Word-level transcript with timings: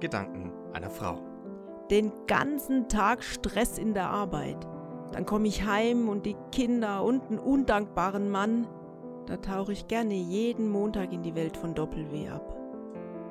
Gedanken 0.00 0.52
einer 0.72 0.90
Frau. 0.90 1.18
Den 1.90 2.12
ganzen 2.26 2.88
Tag 2.88 3.22
Stress 3.22 3.78
in 3.78 3.94
der 3.94 4.10
Arbeit. 4.10 4.66
Dann 5.12 5.24
komme 5.24 5.48
ich 5.48 5.64
heim 5.64 6.08
und 6.08 6.26
die 6.26 6.36
Kinder 6.52 7.02
und 7.02 7.24
einen 7.24 7.38
undankbaren 7.38 8.28
Mann. 8.30 8.66
Da 9.26 9.38
tauche 9.38 9.72
ich 9.72 9.88
gerne 9.88 10.14
jeden 10.14 10.68
Montag 10.68 11.12
in 11.12 11.22
die 11.22 11.34
Welt 11.34 11.56
von 11.56 11.74
Doppel-W 11.74 12.28
ab. 12.28 12.56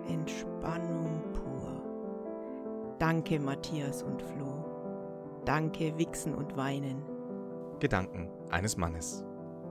Entspannung 0.08 1.22
pur. 1.34 2.96
Danke, 3.00 3.40
Matthias 3.40 4.04
und 4.04 4.22
Flo. 4.22 4.66
Danke, 5.46 5.98
Wichsen 5.98 6.34
und 6.34 6.58
Weinen. 6.58 7.04
Gedanken 7.80 8.30
eines 8.50 8.76
Mannes. 8.78 9.24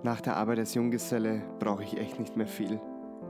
Nach 0.03 0.21
der 0.21 0.37
Arbeit 0.37 0.61
als 0.61 0.75
Junggeselle 0.75 1.43
brauche 1.59 1.83
ich 1.83 1.99
echt 1.99 2.21
nicht 2.21 2.37
mehr 2.37 2.47
viel. 2.47 2.81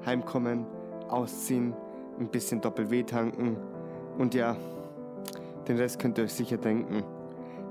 Heimkommen, 0.05 0.67
ausziehen, 1.09 1.75
ein 2.19 2.30
bisschen 2.30 2.61
Doppel-W 2.61 3.02
tanken 3.05 3.56
und 4.19 4.34
ja, 4.34 4.56
den 5.69 5.77
Rest 5.77 5.98
könnt 5.98 6.19
ihr 6.19 6.25
euch 6.25 6.33
sicher 6.33 6.56
denken. 6.56 7.02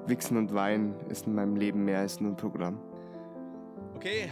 Wichsen 0.08 0.38
und 0.38 0.54
Wein 0.54 0.94
ist 1.10 1.26
in 1.26 1.34
meinem 1.34 1.56
Leben 1.56 1.84
mehr 1.86 2.00
als 2.00 2.20
nur 2.22 2.32
ein 2.32 2.38
Programm. 2.38 2.80
Okay, 3.96 4.30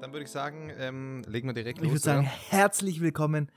dann 0.00 0.12
würde 0.12 0.24
ich 0.24 0.30
sagen, 0.30 0.70
ähm, 0.78 1.22
legen 1.26 1.48
wir 1.48 1.52
direkt 1.54 1.78
Ich 1.78 1.84
los. 1.84 1.92
würde 1.92 2.00
sagen, 2.00 2.20
oder? 2.20 2.30
herzlich 2.58 3.00
willkommen 3.00 3.50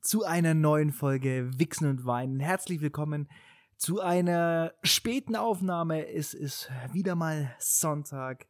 zu 0.00 0.24
einer 0.24 0.54
neuen 0.54 0.92
Folge 0.92 1.50
Wichsen 1.58 1.88
und 1.90 2.06
Weinen. 2.06 2.40
Herzlich 2.40 2.80
willkommen 2.80 3.28
zu 3.76 4.00
einer 4.00 4.72
späten 4.82 5.36
Aufnahme. 5.36 6.08
Es 6.08 6.32
ist 6.32 6.70
wieder 6.92 7.16
mal 7.16 7.54
Sonntag, 7.58 8.46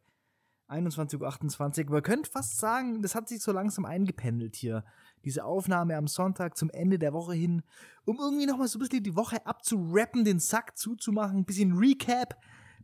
21.28 0.67 1.85
Uhr. 1.85 1.91
Man 1.91 2.03
könnte 2.03 2.29
fast 2.29 2.57
sagen, 2.59 3.01
das 3.01 3.15
hat 3.15 3.29
sich 3.29 3.41
so 3.41 3.51
langsam 3.51 3.85
eingependelt 3.85 4.55
hier. 4.55 4.83
Diese 5.23 5.43
Aufnahme 5.45 5.95
am 5.95 6.07
Sonntag 6.07 6.57
zum 6.57 6.69
Ende 6.69 6.99
der 6.99 7.13
Woche 7.13 7.33
hin, 7.33 7.63
um 8.05 8.17
irgendwie 8.19 8.45
nochmal 8.45 8.67
so 8.67 8.77
ein 8.77 8.81
bisschen 8.81 9.03
die 9.03 9.15
Woche 9.15 9.45
abzurappen, 9.45 10.23
den 10.23 10.39
Sack 10.39 10.77
zuzumachen, 10.77 11.39
ein 11.39 11.45
bisschen 11.45 11.77
Recap, 11.77 12.35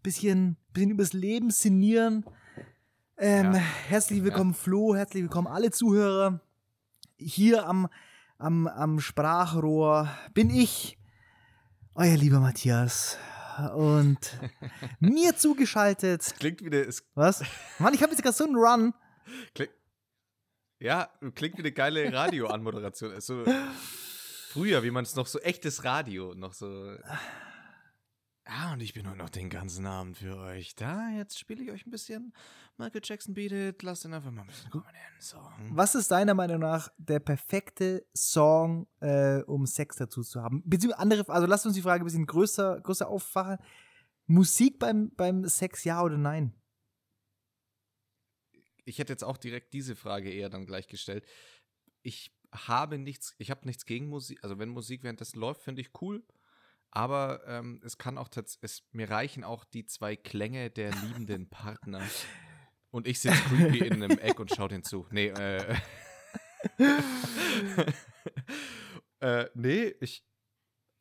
bisschen, 0.03 0.57
bisschen 0.73 0.91
übers 0.91 1.13
Leben 1.13 1.49
sinnieren. 1.49 2.25
Ähm, 3.17 3.53
Ja. 3.53 3.59
Herzlich 3.87 4.23
willkommen, 4.23 4.53
Flo, 4.53 4.95
herzlich 4.95 5.23
willkommen 5.23 5.47
alle 5.47 5.71
Zuhörer. 5.71 6.41
Hier 7.17 7.67
am, 7.67 7.87
am, 8.37 8.67
am 8.67 8.99
Sprachrohr 8.99 10.09
bin 10.33 10.49
ich, 10.49 10.97
euer 11.93 12.17
lieber 12.17 12.39
Matthias. 12.39 13.17
Und 13.75 14.37
mir 14.99 15.35
zugeschaltet. 15.35 16.33
Klingt 16.39 16.63
wieder, 16.63 16.85
Was? 17.15 17.43
Mann, 17.79 17.93
ich 17.93 18.01
habe 18.01 18.11
jetzt 18.11 18.21
gerade 18.23 18.35
so 18.35 18.45
einen 18.45 18.55
Run. 18.55 18.93
klingt, 19.53 19.71
ja, 20.79 21.09
klingt 21.35 21.57
wie 21.57 21.61
eine 21.61 21.71
geile 21.71 22.11
Radioanmoderation. 22.11 23.19
So 23.21 23.43
früher, 24.49 24.83
wie 24.83 24.91
man 24.91 25.03
es 25.03 25.15
noch 25.15 25.27
so 25.27 25.39
echtes 25.39 25.83
Radio 25.83 26.33
noch 26.35 26.53
so. 26.53 26.95
Ja, 28.53 28.73
und 28.73 28.81
ich 28.81 28.93
bin 28.93 29.07
heute 29.07 29.17
noch 29.17 29.29
den 29.29 29.49
ganzen 29.49 29.85
Abend 29.85 30.17
für 30.17 30.35
euch 30.35 30.75
da. 30.75 31.09
Jetzt 31.11 31.39
spiele 31.39 31.63
ich 31.63 31.71
euch 31.71 31.85
ein 31.85 31.89
bisschen 31.89 32.33
Michael 32.77 32.99
Jackson 33.01 33.33
Beat 33.33 33.53
It. 33.53 33.81
Lasst 33.81 34.03
ihn 34.03 34.13
einfach 34.13 34.29
mal 34.29 34.41
ein 34.41 34.47
bisschen 34.47 34.69
kommen, 34.69 34.83
den 34.83 35.21
Song. 35.21 35.69
Was 35.69 35.95
ist 35.95 36.11
deiner 36.11 36.33
Meinung 36.33 36.59
nach 36.59 36.89
der 36.97 37.21
perfekte 37.21 38.05
Song, 38.13 38.87
äh, 38.99 39.41
um 39.43 39.65
Sex 39.65 39.95
dazu 39.95 40.21
zu 40.21 40.43
haben? 40.43 40.63
Beziehungsweise 40.65 40.99
andere, 41.01 41.29
also 41.29 41.47
lasst 41.47 41.65
uns 41.65 41.75
die 41.75 41.81
Frage 41.81 42.03
ein 42.03 42.05
bisschen 42.05 42.25
größer, 42.25 42.81
größer 42.81 43.07
auffachen. 43.07 43.57
Musik 44.27 44.79
beim, 44.79 45.15
beim 45.15 45.47
Sex, 45.47 45.85
ja 45.85 46.03
oder 46.03 46.17
nein? 46.17 46.53
Ich 48.83 48.99
hätte 48.99 49.13
jetzt 49.13 49.23
auch 49.23 49.37
direkt 49.37 49.71
diese 49.71 49.95
Frage 49.95 50.29
eher 50.29 50.49
dann 50.49 50.65
gleich 50.65 50.87
gestellt. 50.87 51.25
Ich 52.01 52.37
habe 52.51 52.97
nichts, 52.97 53.33
ich 53.37 53.49
habe 53.49 53.65
nichts 53.65 53.85
gegen 53.85 54.09
Musik. 54.09 54.43
Also 54.43 54.59
wenn 54.59 54.67
Musik 54.67 55.03
währenddessen 55.03 55.39
läuft, 55.39 55.61
finde 55.61 55.79
ich 55.79 56.01
cool. 56.01 56.21
Aber 56.91 57.41
ähm, 57.47 57.81
es 57.83 57.97
kann 57.97 58.17
auch 58.17 58.27
tatsächlich, 58.27 58.83
mir 58.91 59.09
reichen 59.09 59.43
auch 59.43 59.63
die 59.63 59.85
zwei 59.85 60.15
Klänge 60.17 60.69
der 60.69 60.91
liebenden 60.91 61.49
Partner. 61.49 62.01
Und 62.91 63.07
ich 63.07 63.21
sitze 63.21 63.41
creepy 63.43 63.79
in 63.79 64.03
einem 64.03 64.19
Eck 64.19 64.39
und 64.39 64.53
schau 64.53 64.67
den 64.67 64.83
zu. 64.83 65.07
Nee, 65.11 65.27
äh. 65.27 65.75
äh, 69.21 69.45
nee, 69.53 69.95
ich. 70.01 70.25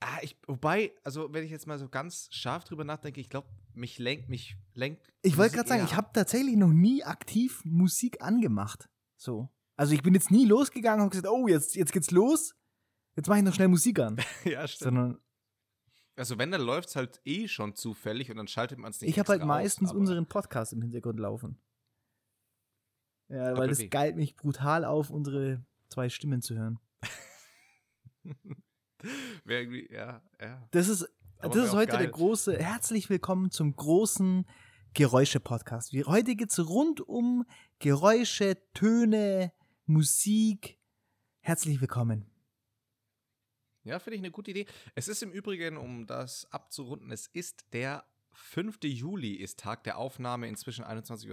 Ah, 0.02 0.18
ich, 0.22 0.38
wobei, 0.46 0.94
also 1.04 1.30
wenn 1.34 1.44
ich 1.44 1.50
jetzt 1.50 1.66
mal 1.66 1.78
so 1.78 1.88
ganz 1.88 2.28
scharf 2.30 2.64
drüber 2.64 2.84
nachdenke, 2.84 3.20
ich 3.20 3.28
glaube, 3.28 3.48
mich 3.74 3.98
lenkt, 3.98 4.30
mich 4.30 4.56
lenkt. 4.72 5.12
Ich 5.20 5.36
wollte 5.36 5.56
gerade 5.56 5.68
sagen, 5.68 5.84
ich 5.84 5.90
ab. 5.90 5.96
habe 5.96 6.10
tatsächlich 6.14 6.56
noch 6.56 6.72
nie 6.72 7.04
aktiv 7.04 7.60
Musik 7.64 8.22
angemacht. 8.22 8.88
So. 9.16 9.50
Also 9.76 9.92
ich 9.92 10.02
bin 10.02 10.14
jetzt 10.14 10.30
nie 10.30 10.46
losgegangen 10.46 11.02
und 11.04 11.10
gesagt, 11.10 11.28
oh, 11.28 11.48
jetzt, 11.48 11.74
jetzt 11.74 11.92
geht's 11.92 12.10
los. 12.12 12.54
Jetzt 13.16 13.28
mache 13.28 13.38
ich 13.38 13.44
noch 13.44 13.54
schnell 13.54 13.68
Musik 13.68 13.98
an. 13.98 14.16
Ja, 14.44 14.66
stimmt. 14.66 14.84
Sondern 14.84 15.18
Also 16.16 16.38
wenn, 16.38 16.50
dann 16.50 16.60
läuft 16.60 16.90
es 16.90 16.96
halt 16.96 17.20
eh 17.24 17.48
schon 17.48 17.74
zufällig 17.74 18.30
und 18.30 18.36
dann 18.36 18.48
schaltet 18.48 18.78
man 18.78 18.90
es 18.90 19.00
nicht 19.00 19.10
ich 19.10 19.18
habe 19.18 19.28
halt 19.30 19.40
aus, 19.42 19.46
meistens 19.48 19.90
aber- 19.90 19.98
unseren 19.98 20.26
Podcast 20.26 20.72
im 20.72 20.82
Hintergrund 20.82 21.18
laufen. 21.18 21.58
Ja, 23.28 23.56
weil 23.56 23.68
das 23.68 23.78
geilt 23.90 24.16
mich 24.16 24.34
brutal 24.36 24.84
auf, 24.84 25.08
unsere 25.10 25.64
zwei 25.88 26.08
Stimmen 26.08 26.42
zu 26.42 26.56
hören. 26.56 26.80
Wäre 29.44 29.62
irgendwie, 29.62 29.88
ja, 29.92 30.22
ja. 30.40 30.66
Das 30.72 30.88
ist, 30.88 31.08
Aber 31.38 31.54
das 31.54 31.68
ist 31.68 31.72
heute 31.74 31.92
geil. 31.92 32.00
der 32.02 32.10
große, 32.10 32.58
herzlich 32.58 33.08
willkommen 33.08 33.50
zum 33.52 33.74
großen 33.74 34.46
Geräusche-Podcast. 34.94 35.92
Heute 36.06 36.34
geht's 36.34 36.58
rund 36.58 37.00
um 37.00 37.46
Geräusche, 37.78 38.58
Töne, 38.74 39.52
Musik. 39.86 40.78
Herzlich 41.40 41.80
willkommen. 41.80 42.29
Ja, 43.90 43.98
finde 43.98 44.14
ich 44.16 44.20
eine 44.20 44.30
gute 44.30 44.52
Idee. 44.52 44.66
Es 44.94 45.08
ist 45.08 45.20
im 45.20 45.32
Übrigen, 45.32 45.76
um 45.76 46.06
das 46.06 46.46
abzurunden, 46.52 47.10
es 47.10 47.26
ist 47.26 47.64
der 47.72 48.04
5. 48.32 48.78
Juli, 48.84 49.32
ist 49.32 49.58
Tag 49.58 49.82
der 49.82 49.98
Aufnahme, 49.98 50.46
inzwischen 50.46 50.84
21.30 50.84 51.28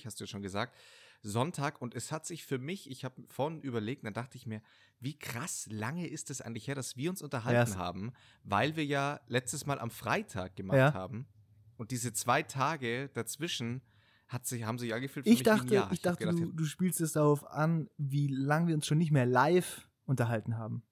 Uhr, 0.00 0.04
hast 0.06 0.18
du 0.18 0.24
ja 0.24 0.26
schon 0.28 0.42
gesagt. 0.42 0.76
Sonntag 1.22 1.80
und 1.80 1.94
es 1.94 2.10
hat 2.10 2.26
sich 2.26 2.44
für 2.44 2.58
mich, 2.58 2.90
ich 2.90 3.04
habe 3.04 3.22
vorhin 3.28 3.60
überlegt, 3.60 4.04
dann 4.04 4.12
dachte 4.12 4.36
ich 4.36 4.44
mir, 4.44 4.60
wie 4.98 5.16
krass 5.16 5.68
lange 5.70 6.08
ist 6.08 6.30
es 6.30 6.40
eigentlich 6.40 6.66
her, 6.66 6.74
dass 6.74 6.96
wir 6.96 7.10
uns 7.10 7.22
unterhalten 7.22 7.70
Ja. 7.72 7.76
haben, 7.78 8.12
weil 8.42 8.74
wir 8.74 8.84
ja 8.84 9.20
letztes 9.28 9.64
Mal 9.66 9.78
am 9.78 9.92
Freitag 9.92 10.56
gemacht 10.56 10.78
Ja. 10.78 10.92
haben. 10.94 11.28
Und 11.76 11.92
diese 11.92 12.12
zwei 12.12 12.42
Tage 12.42 13.08
dazwischen 13.10 13.82
hat 14.26 14.46
sich, 14.46 14.64
haben 14.64 14.78
sich 14.78 14.92
angefühlt 14.94 15.26
für 15.26 15.30
Ich 15.30 15.38
mich 15.40 15.44
dachte, 15.44 15.74
Jahr. 15.74 15.92
ich 15.92 15.98
hab 16.00 16.18
dachte 16.18 16.26
gedacht, 16.26 16.40
du, 16.40 16.52
du 16.52 16.64
spielst 16.64 17.00
es 17.00 17.12
darauf 17.12 17.46
an, 17.46 17.88
wie 17.98 18.26
lange 18.26 18.66
wir 18.66 18.74
uns 18.74 18.86
schon 18.86 18.98
nicht 18.98 19.12
mehr 19.12 19.26
live 19.26 19.88
unterhalten 20.06 20.56
haben. 20.56 20.82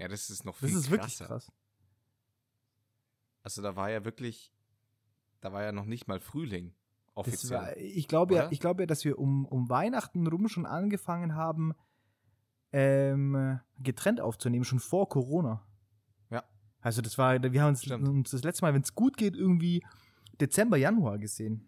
Ja, 0.00 0.08
das 0.08 0.30
ist 0.30 0.44
noch 0.44 0.58
Das 0.60 0.70
viel 0.70 0.78
ist 0.78 0.90
wirklich 0.90 1.18
krasser. 1.18 1.26
krass. 1.26 1.52
Also 3.42 3.62
da 3.62 3.76
war 3.76 3.90
ja 3.90 4.04
wirklich, 4.04 4.52
da 5.40 5.52
war 5.52 5.62
ja 5.62 5.72
noch 5.72 5.84
nicht 5.84 6.08
mal 6.08 6.20
Frühling 6.20 6.74
Das 7.14 7.14
offiziell. 7.26 7.58
war, 7.60 7.76
ich 7.76 8.08
glaube 8.08 8.34
ja, 8.34 8.50
ich 8.50 8.60
glaube 8.60 8.82
ja, 8.82 8.86
dass 8.86 9.04
wir 9.04 9.18
um, 9.18 9.44
um 9.46 9.68
Weihnachten 9.68 10.26
rum 10.26 10.48
schon 10.48 10.66
angefangen 10.66 11.34
haben, 11.34 11.74
ähm, 12.72 13.60
getrennt 13.78 14.20
aufzunehmen, 14.20 14.64
schon 14.64 14.80
vor 14.80 15.08
Corona. 15.08 15.66
Ja. 16.30 16.44
Also 16.80 17.02
das 17.02 17.18
war, 17.18 17.42
wir 17.42 17.62
haben 17.62 17.70
uns, 17.70 17.86
uns 17.90 18.30
das 18.30 18.42
letzte 18.42 18.64
Mal, 18.64 18.74
wenn 18.74 18.82
es 18.82 18.94
gut 18.94 19.16
geht, 19.16 19.36
irgendwie 19.36 19.84
Dezember, 20.40 20.76
Januar 20.76 21.18
gesehen. 21.18 21.66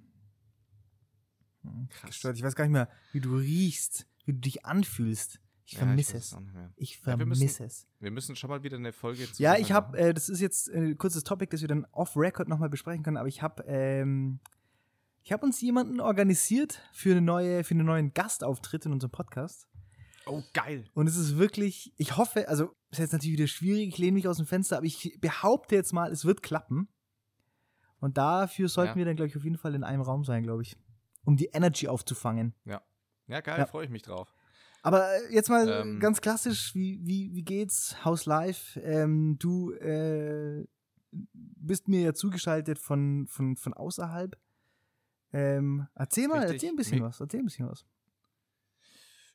Krass. 1.90 2.08
gestört. 2.10 2.36
Ich 2.36 2.42
weiß 2.42 2.54
gar 2.56 2.64
nicht 2.64 2.72
mehr, 2.72 2.88
wie 3.12 3.20
du 3.20 3.36
riechst, 3.36 4.06
wie 4.24 4.32
du 4.32 4.40
dich 4.40 4.64
anfühlst. 4.64 5.40
Ich 5.64 5.72
Ja, 5.74 5.78
vermisse 5.80 6.14
weiß 6.14 6.32
es. 6.32 6.38
Ich 6.76 6.96
Ja, 6.96 7.16
vermisse 7.16 7.44
müssen- 7.44 7.64
es. 7.66 7.86
Wir 8.00 8.10
müssen 8.10 8.34
schon 8.36 8.50
mal 8.50 8.62
wieder 8.62 8.76
eine 8.76 8.92
Folge 8.92 9.30
zu. 9.30 9.42
Ja, 9.42 9.56
ich 9.56 9.72
habe, 9.72 9.96
äh, 9.96 10.12
das 10.12 10.28
ist 10.28 10.40
jetzt 10.40 10.68
ein 10.70 10.98
kurzes 10.98 11.22
Topic, 11.24 11.50
das 11.50 11.60
wir 11.60 11.68
dann 11.68 11.86
off-Record 11.92 12.48
nochmal 12.48 12.68
besprechen 12.68 13.02
können, 13.04 13.16
aber 13.16 13.28
ich 13.28 13.42
habe, 13.42 13.62
ähm, 13.66 14.40
ich 15.22 15.30
habe 15.32 15.46
uns 15.46 15.60
jemanden 15.60 16.00
organisiert 16.00 16.80
für 16.92 17.12
eine 17.12 17.20
neue, 17.22 17.62
für 17.64 17.74
einen 17.74 17.86
neuen 17.86 18.12
Gastauftritt 18.12 18.86
in 18.86 18.92
unserem 18.92 19.12
Podcast. 19.12 19.68
oh, 20.26 20.40
geil. 20.52 20.84
Und 20.94 21.08
es 21.08 21.16
ist 21.16 21.36
wirklich, 21.36 21.92
ich 21.96 22.16
hoffe, 22.16 22.48
also, 22.48 22.76
ist 22.90 22.98
jetzt 22.98 23.12
natürlich 23.12 23.38
wieder 23.38 23.48
schwierig, 23.48 23.88
ich 23.88 23.98
lehne 23.98 24.12
mich 24.12 24.28
aus 24.28 24.36
dem 24.36 24.46
Fenster, 24.46 24.76
aber 24.76 24.86
ich 24.86 25.18
behaupte 25.20 25.74
jetzt 25.74 25.92
mal, 25.92 26.12
es 26.12 26.24
wird 26.24 26.42
klappen. 26.42 26.88
Und 27.98 28.18
dafür 28.18 28.68
sollten 28.68 28.90
Ja. 28.90 28.96
wir 28.96 29.04
dann, 29.04 29.16
glaube 29.16 29.28
ich, 29.28 29.36
auf 29.36 29.42
jeden 29.44 29.58
Fall 29.58 29.74
in 29.74 29.82
einem 29.84 30.02
Raum 30.02 30.24
sein, 30.24 30.42
glaube 30.44 30.62
ich. 30.62 30.76
Um 31.24 31.36
die 31.36 31.46
Energy 31.52 31.88
aufzufangen. 31.88 32.54
Ja, 32.64 32.82
ja 33.26 33.40
geil, 33.40 33.58
Ja. 33.58 33.66
freue 33.66 33.84
ich 33.84 33.90
mich 33.90 34.02
drauf. 34.02 34.31
Aber 34.82 35.14
äh, 35.14 35.32
jetzt 35.32 35.48
mal 35.48 35.68
Ähm. 35.68 36.00
ganz 36.00 36.20
klassisch, 36.20 36.74
wie, 36.74 36.98
wie, 37.02 37.32
wie 37.34 37.42
geht's? 37.44 37.94
How's 38.04 38.26
life? 38.26 38.78
Ähm, 38.80 39.36
du 39.38 39.72
äh, 39.72 40.66
bist 41.12 41.88
mir 41.88 42.00
ja 42.00 42.14
zugeschaltet 42.14 42.78
von, 42.78 43.26
von, 43.28 43.56
von 43.56 43.74
außerhalb. 43.74 44.36
Ähm, 45.32 45.86
erzähl 45.94 46.26
mal, 46.28 46.38
Richtig. 46.40 46.54
erzähl 46.54 46.68
ein 46.70 46.76
bisschen 46.76 46.98
Mi- 46.98 47.02
was, 47.04 47.20
erzähl 47.20 47.40
ein 47.40 47.44
bisschen 47.46 47.68
was. 47.68 47.84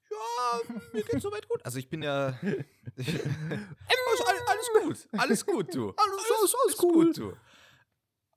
Ja, 0.09 0.75
mir 0.93 1.03
geht's 1.03 1.23
soweit 1.23 1.47
gut. 1.47 1.63
Also 1.65 1.79
ich 1.79 1.89
bin 1.89 2.01
ja. 2.03 2.37
Ich, 2.95 4.25
alles, 4.25 4.41
alles 4.47 4.69
gut. 4.83 5.07
Alles 5.19 5.45
gut, 5.45 5.75
du. 5.75 5.89
Alles- 5.97 6.31
alles- 6.39 6.55
alles 6.63 6.77
gut, 6.77 7.17
du. 7.17 7.31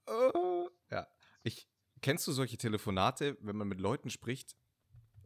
Äh, 0.07 0.69
ja. 0.95 1.07
Ich, 1.43 1.69
kennst 2.03 2.27
du 2.27 2.33
solche 2.33 2.57
Telefonate, 2.57 3.37
wenn 3.41 3.57
man 3.57 3.69
mit 3.69 3.81
Leuten 3.81 4.11
spricht, 4.11 4.57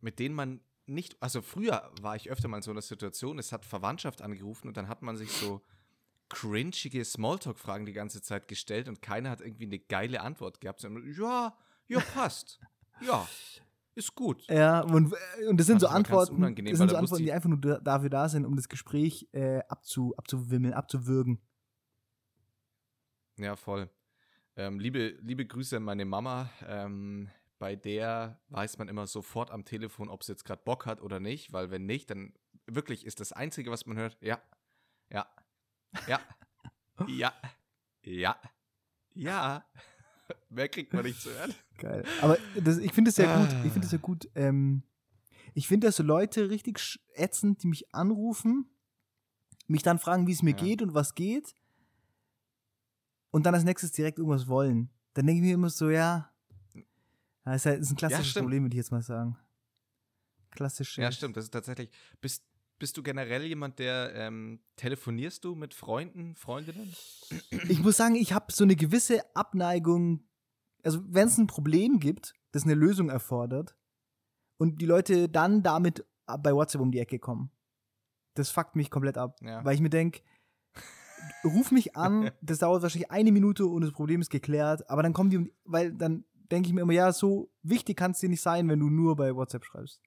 mit 0.01 0.19
denen 0.19 0.35
man 0.35 0.61
nicht, 0.87 1.17
also 1.23 1.43
früher 1.43 1.91
war 2.01 2.17
ich 2.17 2.31
öfter 2.31 2.49
mal 2.49 2.59
in 2.59 2.63
so 2.63 2.71
einer 2.71 2.83
Situation, 2.83 3.39
es 3.39 3.53
hat 3.53 3.65
Verwandtschaft 3.65 4.23
angerufen 4.23 4.69
und 4.69 4.77
dann 4.77 4.89
hat 4.89 5.03
man 5.03 5.17
sich 5.17 5.31
so 5.31 5.63
cringige 6.29 7.05
Smalltalk-Fragen 7.05 7.87
die 7.87 7.93
ganze 7.93 8.23
Zeit 8.23 8.49
gestellt 8.49 8.89
und 8.89 9.03
keiner 9.03 9.31
hat 9.31 9.41
irgendwie 9.41 9.67
eine 9.67 9.79
geile 9.79 10.21
Antwort 10.21 10.61
gehabt. 10.61 10.81
Sondern, 10.81 11.11
ja, 11.13 11.57
ja, 11.87 12.01
passt. 12.01 12.61
ja, 13.01 13.27
ist 13.95 14.15
gut. 14.15 14.47
Ja, 14.49 14.81
und, 14.81 15.15
und 15.49 15.57
das 15.59 15.67
sind 15.67 15.77
Also 15.77 15.87
so 15.87 15.93
Antworten, 15.93 16.41
das 16.65 16.79
sind 16.79 16.91
so 16.91 16.97
Antworten, 16.97 17.25
die 17.25 17.33
einfach 17.33 17.49
nur 17.49 17.61
da- 17.61 17.79
dafür 17.79 18.11
da 18.11 18.29
sind, 18.29 18.45
um 18.45 18.57
das 18.57 18.69
Gespräch 18.69 19.29
äh, 19.33 19.61
abzu, 19.69 20.15
abzuwimmeln, 20.17 20.75
abzuwürgen. 20.75 21.41
Ja, 23.37 23.57
voll. 23.57 23.91
Ähm, 24.57 24.79
liebe, 24.79 25.19
liebe 25.23 25.47
Grüße 25.47 25.77
an 25.77 25.83
meine 25.83 26.05
Mama. 26.05 26.51
Ähm, 26.67 27.29
bei 27.59 27.77
der 27.77 28.41
weiß 28.49 28.79
man 28.79 28.89
immer 28.89 29.07
sofort 29.07 29.51
am 29.51 29.65
Telefon, 29.65 30.09
ob 30.09 30.23
sie 30.25 30.33
jetzt 30.33 30.45
gerade 30.45 30.63
Bock 30.65 30.87
hat 30.87 31.01
oder 31.01 31.21
nicht, 31.21 31.53
weil 31.53 31.71
wenn 31.71 31.87
nicht, 31.87 32.11
dann 32.11 32.35
wirklich 32.67 33.05
ist 33.07 33.21
das 33.21 33.33
Einzige, 33.33 33.71
was 33.71 33.87
man 33.87 33.97
hört, 33.97 34.17
ja, 34.21 34.43
ja, 35.11 35.27
ja, 36.07 36.21
ja, 37.07 37.33
ja, 38.03 38.37
ja. 39.15 39.65
Mehr 40.49 40.69
kriegt 40.69 40.93
man 40.93 41.05
nicht 41.05 41.21
zu 41.21 41.31
hören. 41.31 41.55
Geil. 41.79 42.05
Aber 42.23 42.39
das, 42.55 42.79
ich 42.79 42.93
finde 42.93 43.11
es 43.11 43.17
sehr 43.17 43.27
gut. 43.37 43.53
Ich 43.63 43.71
Ah. 43.71 43.73
finde 43.73 43.85
es 43.85 43.91
sehr 43.91 43.99
gut. 43.99 44.29
Ähm, 44.35 44.83
ich 45.53 45.69
finde, 45.69 45.87
dass 45.89 45.97
so 45.97 46.03
Leute 46.03 46.49
richtig 46.51 46.99
ätzend, 47.15 47.63
die 47.63 47.67
mich 47.69 47.95
anrufen, 47.95 48.71
mich 49.67 49.83
dann 49.83 49.99
fragen, 49.99 50.27
wie 50.27 50.33
es 50.33 50.43
mir 50.43 50.53
Ja. 50.53 50.57
geht 50.57 50.81
und 50.83 50.95
was 50.95 51.15
geht. 51.15 51.55
Und 53.31 53.45
dann 53.47 53.55
als 53.55 53.65
nächstes 53.65 53.93
direkt 53.93 54.19
irgendwas 54.19 54.47
wollen. 54.49 54.91
Dann 55.15 55.27
denke 55.27 55.41
ich 55.43 55.47
mir 55.47 55.55
immer 55.55 55.71
so, 55.71 55.91
ja. 55.91 56.31
Das 57.45 57.57
ist, 57.57 57.67
halt, 57.67 57.81
ist 57.81 57.91
ein 57.91 57.97
klassisches 57.97 58.29
stimmt. 58.29 58.45
Problem, 58.45 58.65
würde 58.65 58.75
ich 58.75 58.79
jetzt 58.79 58.91
mal 58.91 59.03
sagen. 59.03 59.37
Klassisch. 60.51 60.99
Ja, 60.99 61.13
stimmt, 61.13 61.37
das 61.37 61.45
ist 61.45 61.51
tatsächlich. 61.51 61.91
Bist, 62.21 62.45
bist 62.79 62.97
du 62.97 63.03
generell 63.03 63.45
jemand, 63.45 63.79
der 63.79 64.15
ähm, 64.15 64.61
telefonierst 64.77 65.45
du 65.45 65.55
mit 65.55 65.75
Freunden, 65.75 66.37
Freundinnen? 66.37 66.95
Ich 67.69 67.81
muss 67.81 67.97
sagen, 67.97 68.15
ich 68.15 68.33
habe 68.33 68.53
so 68.53 68.65
eine 68.65 68.77
gewisse 68.77 69.23
Abneigung. 69.35 70.25
Also, 70.83 71.01
wenn 71.07 71.29
es 71.29 71.39
ein 71.39 71.47
Problem 71.47 71.99
gibt, 71.99 72.35
das 72.53 72.65
eine 72.65 72.75
Lösung 72.75 73.09
erfordert 73.11 73.77
und 74.59 74.81
die 74.81 74.87
Leute 74.87 75.29
dann 75.29 75.63
damit 75.63 76.05
bei 76.27 76.53
WhatsApp 76.53 76.81
um 76.81 76.93
die 76.93 77.01
Ecke 77.01 77.19
kommen, 77.19 77.51
das 78.35 78.51
fuckt 78.51 78.77
mich 78.77 78.91
komplett 78.91 79.19
ab. 79.19 79.39
Ja. 79.43 79.65
Weil 79.65 79.75
ich 79.75 79.81
mir 79.81 79.91
denke, 79.91 80.21
ruf 81.43 81.71
mich 81.71 81.97
an, 81.97 82.31
das 82.43 82.59
dauert 82.59 82.83
wahrscheinlich 82.83 83.11
eine 83.11 83.33
Minute 83.33 83.67
und 83.67 83.83
das 83.83 83.93
Problem 83.93 84.21
ist 84.21 84.31
geklärt, 84.31 84.89
aber 84.89 85.03
dann 85.03 85.13
kommen 85.13 85.31
die 85.31 85.53
weil 85.65 85.93
dann 85.93 86.25
denke 86.55 86.69
ich 86.69 86.73
mir 86.75 86.83
immer, 86.83 86.93
ja, 86.93 87.13
so 87.13 87.53
wichtig 87.63 87.97
kann 87.97 88.13
es 88.13 88.19
dir 88.21 88.29
nicht 88.29 88.41
sein, 88.43 88.69
wenn 88.69 88.79
du 88.81 88.89
nur 88.91 89.17
bei 89.17 89.35
WhatsApp 89.35 89.65
schreibst. 89.65 90.01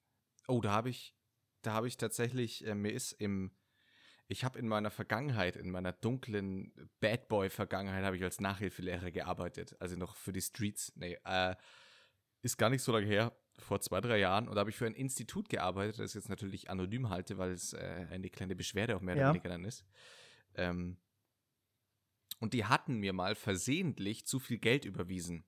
Oh, 0.48 0.60
da 0.60 0.72
habe 0.72 0.88
ich, 0.90 1.14
da 1.62 1.72
habe 1.74 1.86
ich 1.88 1.96
tatsächlich, 1.96 2.66
äh, 2.66 2.74
mir 2.74 2.92
ist 2.92 3.12
im, 3.12 3.52
ich 4.26 4.44
habe 4.44 4.58
in 4.58 4.68
meiner 4.68 4.90
Vergangenheit, 4.90 5.56
in 5.56 5.70
meiner 5.70 5.92
dunklen 5.92 6.72
Bad 7.00 7.28
Boy-Vergangenheit, 7.28 8.04
habe 8.04 8.16
ich 8.16 8.24
als 8.24 8.40
Nachhilfelehrer 8.40 9.10
gearbeitet, 9.10 9.76
also 9.80 9.96
noch 9.96 10.16
für 10.16 10.32
die 10.32 10.40
Streets. 10.42 10.92
Nee, 10.96 11.18
äh, 11.24 11.54
ist 12.42 12.56
gar 12.56 12.70
nicht 12.70 12.82
so 12.82 12.92
lange 12.92 13.06
her, 13.06 13.36
vor 13.58 13.80
zwei, 13.80 14.00
drei 14.00 14.18
Jahren. 14.18 14.48
Und 14.48 14.54
da 14.54 14.60
habe 14.60 14.70
ich 14.70 14.76
für 14.76 14.86
ein 14.86 14.94
Institut 14.94 15.48
gearbeitet, 15.48 15.98
das 15.98 16.10
ich 16.10 16.14
jetzt 16.14 16.28
natürlich 16.28 16.70
anonym 16.70 17.08
halte, 17.08 17.38
weil 17.38 17.50
es 17.52 17.72
äh, 17.72 18.06
eine 18.10 18.30
kleine 18.30 18.54
Beschwerde 18.54 18.96
auch 18.96 19.00
mehr 19.00 19.16
Ja. 19.16 19.24
oder 19.24 19.34
weniger 19.34 19.48
dann 19.48 19.64
ist. 19.64 19.84
Ähm, 20.54 20.98
und 22.40 22.54
die 22.54 22.64
hatten 22.64 22.98
mir 22.98 23.12
mal 23.12 23.34
versehentlich 23.34 24.26
zu 24.26 24.38
viel 24.38 24.58
Geld 24.58 24.84
überwiesen. 24.84 25.44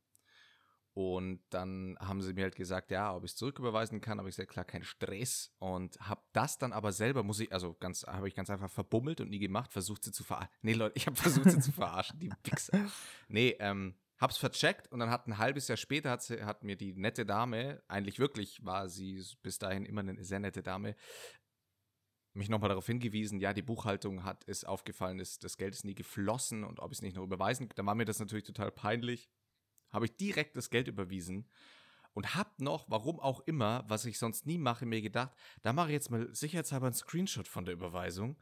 Und 0.93 1.41
dann 1.51 1.97
haben 2.01 2.21
sie 2.21 2.33
mir 2.33 2.43
halt 2.43 2.57
gesagt, 2.57 2.91
ja, 2.91 3.15
ob 3.15 3.25
ich 3.25 3.31
es 3.31 3.37
zurücküberweisen 3.37 4.01
kann. 4.01 4.19
Aber 4.19 4.29
ich 4.29 4.37
gesagt, 4.37 4.51
klar, 4.51 4.65
kein 4.65 4.83
Stress. 4.83 5.53
Und 5.59 5.99
habe 6.01 6.23
das 6.33 6.59
dann 6.59 6.73
aber 6.73 6.93
selber, 6.93 7.23
muss 7.23 7.41
ich, 7.41 7.53
also 7.53 7.75
ganz, 7.75 8.05
habe 8.05 8.29
ich 8.29 8.35
ganz 8.35 8.51
einfach 8.51 8.71
verbummelt 8.71 9.21
und 9.21 9.31
nie 9.31 9.39
gemacht, 9.39 9.73
versucht 9.73 10.05
sie 10.05 10.13
zu 10.13 10.25
verarschen. 10.25 10.53
Nee, 10.63 10.73
Leute, 10.73 10.97
ich 10.97 11.07
habe 11.07 11.17
versucht 11.21 11.51
sie 11.51 11.61
zu 11.61 11.73
verarschen, 11.73 12.19
die 12.19 12.33
Wichser. 12.45 12.91
Nee, 13.29 13.57
ähm, 13.61 13.95
hab's 14.19 14.37
vercheckt 14.37 14.91
und 14.93 14.99
dann 14.99 15.11
hat 15.11 15.27
ein 15.27 15.39
halbes 15.39 15.69
Jahr 15.69 15.79
später 15.79 16.11
hat, 16.11 16.23
sie, 16.23 16.45
hat 16.45 16.63
mir 16.63 16.77
die 16.77 16.93
nette 16.93 17.25
Dame, 17.25 17.83
eigentlich 17.89 18.19
wirklich 18.19 18.65
war 18.65 18.89
sie 18.89 19.25
bis 19.43 19.59
dahin 19.59 19.87
immer 19.87 20.01
eine 20.01 20.23
sehr 20.23 20.41
nette 20.41 20.63
Dame, 20.63 20.95
mich 22.35 22.49
nochmal 22.49 22.69
darauf 22.69 22.87
hingewiesen, 22.87 23.41
ja, 23.41 23.53
die 23.53 23.63
Buchhaltung 23.63 24.23
hat 24.25 24.45
es 24.47 24.65
aufgefallen, 24.65 25.19
ist, 25.19 25.43
das 25.43 25.57
Geld 25.57 25.75
ist 25.75 25.85
nie 25.85 25.95
geflossen 25.95 26.65
und 26.65 26.79
ob 26.81 26.93
ich 26.93 26.99
es 26.99 27.03
nicht 27.03 27.17
noch 27.17 27.25
überweisen, 27.25 27.69
dann 27.75 27.87
war 27.87 27.95
mir 27.95 28.05
das 28.05 28.21
natürlich 28.21 28.45
total 28.45 28.71
peinlich. 28.71 29.31
Habe 29.93 30.07
ich 30.07 30.17
direkt 30.17 30.57
das 30.57 30.71
Geld 30.71 30.89
überwiesen 30.89 31.49
und 32.15 32.35
hab 32.35 32.61
noch, 32.61 32.89
warum 32.91 33.21
auch 33.21 33.41
immer, 33.41 33.85
was 33.89 34.05
ich 34.05 34.19
sonst 34.19 34.47
nie 34.47 34.59
mache, 34.59 34.87
mir 34.87 35.01
gedacht, 35.03 35.33
da 35.63 35.73
mache 35.73 35.89
ich 35.89 35.93
jetzt 35.95 36.11
mal 36.11 36.33
sicherheitshalber 36.35 36.87
einen 36.87 36.95
Screenshot 36.95 37.49
von 37.49 37.65
der 37.65 37.75
Überweisung. 37.75 38.37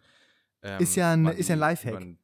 Ähm, 0.63 0.81
Ist 0.83 0.97
ja 0.97 1.13
ein- 1.13 1.25
war 1.25 1.35
ist 1.35 1.49
ja 1.49 1.55
ein 1.57 1.61
Lifehack. 1.61 1.95
ein- 2.01 2.19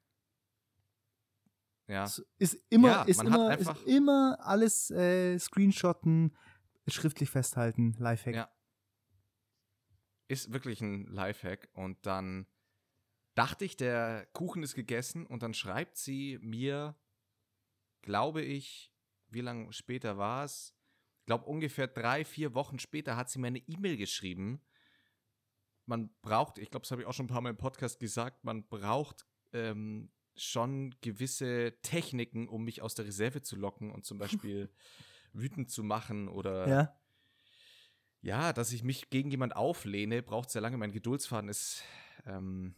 Ja, 1.87 2.05
Ist 2.39 2.57
immer, 2.71 2.89
Ja, 2.89 3.03
ist 3.03 3.19
man 3.19 3.27
immer, 3.27 3.59
ist 3.59 3.87
immer 3.87 4.39
alles 4.41 4.91
äh, 4.91 5.39
screenshotten, 5.39 6.35
schriftlich 6.89 7.29
festhalten, 7.31 7.95
Lifehack. 7.99 8.35
Ja. 8.35 8.51
Ist 10.29 10.53
wirklich 10.55 10.81
ein 10.81 11.07
Lifehack. 11.07 11.69
Und 11.75 12.07
dann 12.07 12.47
dachte 13.35 13.67
ich, 13.67 13.77
der 13.77 14.27
Kuchen 14.33 14.63
ist 14.63 14.75
gegessen 14.75 15.27
und 15.27 15.43
dann 15.43 15.53
schreibt 15.53 15.99
sie 15.99 16.39
mir, 16.41 16.97
glaube 18.01 18.41
ich, 18.41 18.94
wie 19.29 19.41
lange 19.41 19.73
später 19.73 20.19
war 20.19 20.45
es? 20.45 20.75
Ich 21.21 21.27
glaube, 21.27 21.47
ungefähr 21.47 21.87
drei, 21.87 22.25
vier 22.25 22.55
Wochen 22.55 22.79
später 22.79 23.17
hat 23.17 23.31
sie 23.31 23.39
mir 23.39 23.47
eine 23.49 23.59
E-Mail 23.67 23.97
geschrieben. 23.97 24.61
Man 25.87 26.11
braucht, 26.23 26.59
ich 26.59 26.71
glaube, 26.71 26.85
das 26.85 26.91
habe 26.91 27.03
ich 27.03 27.09
auch 27.09 27.13
schon 27.15 27.27
ein 27.27 27.31
paar 27.31 27.41
Mal 27.41 27.51
im 27.51 27.57
Podcast 27.57 27.99
gesagt, 27.99 28.45
man 28.45 28.67
braucht 28.69 29.27
ähm, 29.53 30.11
schon 30.37 30.95
gewisse 31.01 31.75
Techniken, 31.83 32.49
um 32.49 32.65
mich 32.65 32.83
aus 32.83 32.95
der 32.95 33.07
Reserve 33.07 33.43
zu 33.43 33.57
locken 33.57 33.91
und 33.91 34.05
zum 34.05 34.19
Beispiel 34.19 34.71
wütend 35.33 35.71
zu 35.71 35.83
machen 35.83 36.29
oder 36.29 36.69
Ja. 36.69 37.01
ja, 38.21 38.53
dass 38.53 38.73
ich 38.73 38.83
mich 38.83 39.11
gegen 39.11 39.31
jemand 39.31 39.57
auflehne, 39.57 40.23
braucht 40.23 40.51
sehr 40.51 40.63
lange. 40.63 40.77
Mein 40.77 40.93
Geduldsfaden 40.93 41.49
ist 41.49 41.83
ähm, 42.27 42.75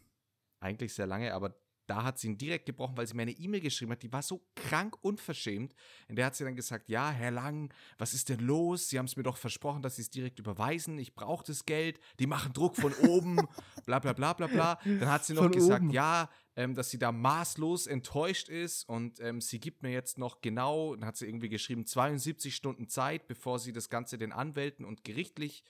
eigentlich 0.61 0.95
sehr 0.95 1.07
lange, 1.07 1.35
aber 1.35 1.55
da 1.87 2.05
hat 2.05 2.19
sie 2.19 2.29
ihn 2.29 2.39
direkt 2.39 2.67
gebrochen, 2.67 2.97
weil 2.97 3.07
sie 3.07 3.15
mir 3.15 3.23
eine 3.23 3.33
E-Mail 3.33 3.61
geschrieben 3.61 3.93
hat, 3.93 4.03
die 4.03 4.13
war 4.13 4.23
so 4.23 4.43
krank 4.55 4.97
unverschämt. 5.03 5.75
In 6.09 6.17
der 6.17 6.27
hat 6.27 6.37
sie 6.37 6.45
dann 6.45 6.57
gesagt, 6.57 6.89
ja, 6.89 7.11
Herr 7.11 7.31
Lang, 7.31 7.73
was 7.99 8.15
ist 8.15 8.29
denn 8.29 8.41
los? 8.41 8.89
Sie 8.89 8.99
haben 8.99 9.07
es 9.07 9.17
mir 9.17 9.23
doch 9.23 9.37
versprochen, 9.37 9.83
dass 9.83 9.97
Sie 9.97 10.03
es 10.03 10.11
direkt 10.11 10.39
überweisen. 10.39 10.99
Ich 10.99 11.15
brauche 11.15 11.45
das 11.45 11.65
Geld. 11.65 12.01
Die 12.19 12.27
machen 12.27 12.53
Druck 12.53 12.77
von 12.77 12.93
oben. 12.95 13.37
bla 13.87 13.99
bla 13.99 14.13
bla 14.13 14.33
bla 14.33 14.47
bla. 14.47 14.79
Dann 14.85 15.09
hat 15.11 15.25
sie 15.25 15.35
noch 15.35 15.45
Von 15.45 15.53
gesagt, 15.53 15.83
oben. 15.83 15.91
ja, 15.91 16.29
ähm, 16.57 16.75
dass 16.75 16.91
sie 16.91 16.99
da 16.99 17.13
maßlos 17.13 17.87
enttäuscht 17.87 18.49
ist 18.49 18.89
und 18.89 19.21
ähm, 19.21 19.41
sie 19.41 19.61
gibt 19.61 19.83
mir 19.83 19.93
jetzt 19.93 20.19
noch 20.19 20.41
genau, 20.41 20.95
dann 20.97 21.07
hat 21.07 21.17
sie 21.17 21.27
irgendwie 21.27 21.51
geschrieben, 21.51 21.87
72 21.87 22.55
Stunden 22.55 22.89
Zeit, 22.89 23.29
bevor 23.29 23.59
sie 23.59 23.73
das 23.73 23.91
Ganze 23.91 24.17
den 24.17 24.33
Anwälten 24.33 24.85
und 24.85 25.05
gerichtlich, 25.05 25.63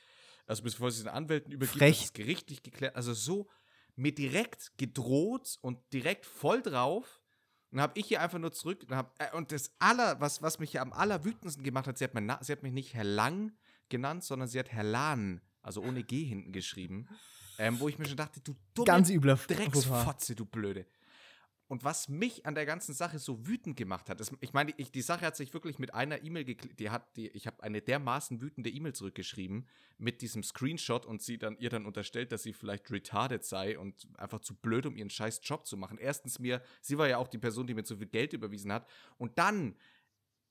also 0.47 0.63
bevor 0.63 0.91
sie 0.93 1.03
den 1.03 1.13
Anwälten 1.13 1.53
übergibt, 1.53 1.79
Frech. 1.79 1.97
dass 1.99 2.05
es 2.07 2.13
gerichtlich 2.13 2.63
geklärt, 2.63 2.95
also 2.95 3.15
so 3.15 3.49
mir 3.97 4.15
direkt 4.15 4.77
gedroht 4.79 5.59
und 5.63 5.79
direkt 5.93 6.27
voll 6.27 6.63
drauf. 6.63 7.21
Und 7.73 7.81
habe 7.81 7.99
ich 7.99 8.07
hier 8.07 8.23
einfach 8.23 8.39
nur 8.39 8.53
zurück 8.53 8.85
und, 8.89 8.95
hab, 8.95 9.21
äh, 9.21 9.37
und 9.37 9.51
das 9.53 9.73
aller, 9.81 10.21
was, 10.21 10.41
was 10.41 10.59
mich 10.59 10.71
hier 10.71 10.83
am 10.83 10.93
allerwütendsten 10.93 11.65
gemacht 11.65 11.87
hat, 11.89 11.99
sie 11.99 12.05
hat, 12.05 12.15
mein, 12.15 12.33
sie 12.41 12.53
hat 12.53 12.63
mich 12.63 12.73
nicht 12.73 12.95
Herr 12.95 13.05
Lang 13.05 13.53
genannt, 13.89 14.25
sondern 14.25 14.49
sie 14.49 14.59
hat 14.59 14.71
Herr 14.71 14.85
Lahn, 14.85 15.41
also 15.63 15.83
ohne 15.83 16.05
G 16.05 16.25
hinten 16.25 16.53
geschrieben, 16.53 17.09
ähm, 17.59 17.81
wo 17.81 17.89
ich 17.89 17.99
mir 17.99 18.07
schon 18.07 18.17
dachte, 18.17 18.41
du 18.41 18.55
dumme 18.73 18.87
Ganz 18.87 19.11
übler. 19.11 19.37
Drecksfotze, 19.37 20.35
du 20.37 20.47
Blöde. 20.47 20.87
Und 21.69 21.83
was 21.83 22.09
mich 22.09 22.47
an 22.47 22.55
der 22.55 22.65
ganzen 22.65 22.95
Sache 22.95 23.19
so 23.19 23.45
wütend 23.47 23.77
gemacht 23.77 24.09
hat, 24.09 24.21
ist, 24.21 24.33
ich 24.41 24.53
meine, 24.53 24.73
ich, 24.77 24.93
die 24.93 25.03
Sache 25.03 25.27
hat 25.27 25.37
sich 25.37 25.53
wirklich 25.53 25.81
mit 25.81 25.95
einer 25.95 26.23
E-Mail 26.23 26.45
geklärt, 26.45 26.79
die 26.79 26.91
hat, 26.91 27.17
die, 27.17 27.29
ich 27.29 27.49
habe 27.49 27.61
eine 27.63 27.83
dermaßen 27.83 28.41
wütende 28.41 28.71
E-Mail 28.71 28.93
zurückgeschrieben 28.95 29.67
mit 29.99 30.23
diesem 30.23 30.45
Screenshot 30.45 31.05
und 31.05 31.23
sie 31.23 31.39
dann 31.39 31.59
ihr 31.59 31.69
dann 31.71 31.85
unterstellt, 31.85 32.31
dass 32.31 32.45
sie 32.45 32.53
vielleicht 32.53 32.89
retarded 32.93 33.45
sei 33.45 33.79
und 33.79 34.07
einfach 34.17 34.39
zu 34.41 34.55
blöd, 34.55 34.87
um 34.87 34.95
ihren 34.97 35.11
scheiß 35.11 35.41
Job 35.43 35.67
zu 35.67 35.77
machen. 35.77 35.99
Erstens 35.99 36.39
mir, 36.39 36.63
sie 36.81 36.99
war 36.99 37.09
ja 37.09 37.19
auch 37.19 37.29
die 37.29 37.39
Person, 37.39 37.67
die 37.67 37.75
mir 37.75 37.83
zu 37.85 37.97
viel 37.97 38.07
Geld 38.07 38.33
überwiesen 38.33 38.73
hat. 38.73 38.89
Und 39.19 39.37
dann, 39.39 39.75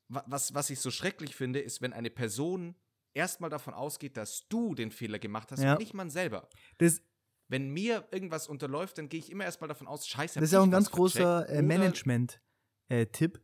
wa- 0.09 0.25
was, 0.27 0.53
was 0.53 0.69
ich 0.69 0.79
so 0.81 0.91
schrecklich 0.91 1.33
finde, 1.35 1.59
ist, 1.59 1.81
wenn 1.81 1.93
eine 1.93 2.09
Person 2.09 2.75
erstmal 3.13 3.49
davon 3.49 3.73
ausgeht, 3.73 4.17
dass 4.17 4.49
du 4.49 4.75
den 4.75 4.91
Fehler 4.91 5.19
gemacht 5.19 5.51
hast 5.53 5.63
Ja. 5.63 5.73
und 5.73 5.79
nicht 5.79 5.93
man 5.93 6.09
selber 6.09 6.49
Das, 6.77 7.01
wenn 7.47 7.69
mir 7.69 8.07
irgendwas 8.11 8.47
unterläuft, 8.47 8.97
dann 8.97 9.09
gehe 9.09 9.19
ich 9.19 9.31
immer 9.31 9.43
erstmal 9.45 9.67
davon 9.67 9.87
aus, 9.87 10.07
scheiße. 10.07 10.39
das 10.39 10.49
ist 10.49 10.53
ja 10.53 10.59
auch 10.59 10.63
ein 10.63 10.71
ganz 10.71 10.89
großer 10.91 11.47
äh, 11.49 11.61
Management-Tipp. 11.61 13.41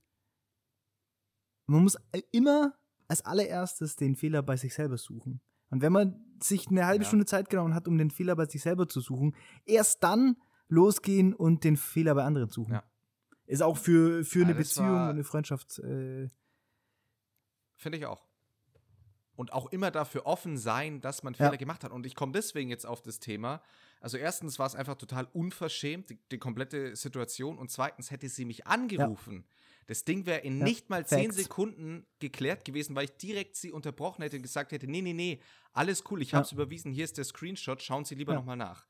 Man 1.67 1.83
muss 1.83 1.95
äh, 2.11 2.21
immer 2.31 2.73
als 3.07 3.23
allererstes 3.23 3.95
den 3.95 4.15
Fehler 4.15 4.41
bei 4.41 4.57
sich 4.57 4.73
selber 4.73 4.97
suchen. 4.97 5.41
Und 5.69 5.81
wenn 5.81 5.93
man 5.93 6.25
sich 6.41 6.67
eine 6.67 6.85
halbe 6.85 7.03
Ja. 7.03 7.07
Stunde 7.07 7.25
Zeit 7.25 7.49
genommen 7.49 7.73
hat, 7.75 7.87
um 7.87 7.97
den 7.97 8.09
Fehler 8.11 8.35
bei 8.35 8.45
sich 8.45 8.61
selber 8.61 8.87
zu 8.89 8.99
suchen, 9.01 9.35
erst 9.65 10.03
dann 10.03 10.37
losgehen 10.67 11.33
und 11.33 11.63
den 11.63 11.77
Fehler 11.77 12.15
bei 12.15 12.23
anderen 12.23 12.49
suchen. 12.49 12.73
Ja. 12.73 12.83
Ist 13.45 13.61
auch 13.61 13.77
für, 13.77 14.23
für 14.23 14.39
Ja, 14.39 14.45
eine 14.45 14.55
Beziehung 14.55 14.89
und 14.89 14.97
eine 15.09 15.23
Freundschaft. 15.23 15.79
Äh, 15.79 16.29
Finde 17.75 17.97
ich 17.97 18.05
auch. 18.05 18.25
Und 19.35 19.53
auch 19.53 19.71
immer 19.71 19.91
dafür 19.91 20.25
offen 20.25 20.57
sein, 20.57 21.01
dass 21.01 21.23
man 21.23 21.33
Ja. 21.33 21.45
Fehler 21.47 21.57
gemacht 21.57 21.83
hat. 21.83 21.91
Und 21.91 22.05
ich 22.05 22.15
komme 22.15 22.31
deswegen 22.31 22.69
jetzt 22.69 22.85
auf 22.85 23.01
das 23.01 23.19
Thema. 23.19 23.61
Also 23.99 24.17
erstens 24.17 24.59
war 24.59 24.67
es 24.67 24.75
einfach 24.75 24.95
total 24.95 25.27
unverschämt, 25.33 26.09
die, 26.09 26.19
die 26.31 26.37
komplette 26.37 26.95
Situation. 26.95 27.57
Und 27.57 27.71
zweitens 27.71 28.11
hätte 28.11 28.27
sie 28.29 28.45
mich 28.45 28.67
angerufen. 28.67 29.45
Das 29.87 30.03
Ding 30.05 30.25
wäre 30.25 30.39
in 30.41 30.59
Ja, 30.59 30.65
nicht 30.65 30.89
mal 30.89 31.05
zehn. 31.05 31.31
Sekunden 31.31 32.05
geklärt 32.19 32.65
gewesen, 32.65 32.95
weil 32.95 33.05
ich 33.05 33.17
direkt 33.17 33.55
sie 33.55 33.71
unterbrochen 33.71 34.21
hätte 34.21 34.37
und 34.37 34.43
gesagt 34.43 34.71
hätte, 34.71 34.87
nee, 34.87 35.01
nee, 35.01 35.13
nee, 35.13 35.41
alles 35.73 36.03
cool, 36.11 36.21
ich 36.21 36.31
Ja. 36.31 36.37
habe 36.37 36.45
es 36.45 36.51
überwiesen, 36.51 36.91
hier 36.91 37.03
ist 37.03 37.17
der 37.17 37.25
Screenshot, 37.25 37.81
schauen 37.81 38.05
Sie 38.05 38.15
lieber 38.15 38.33
Ja. 38.33 38.39
nochmal 38.39 38.57
nach. 38.57 38.85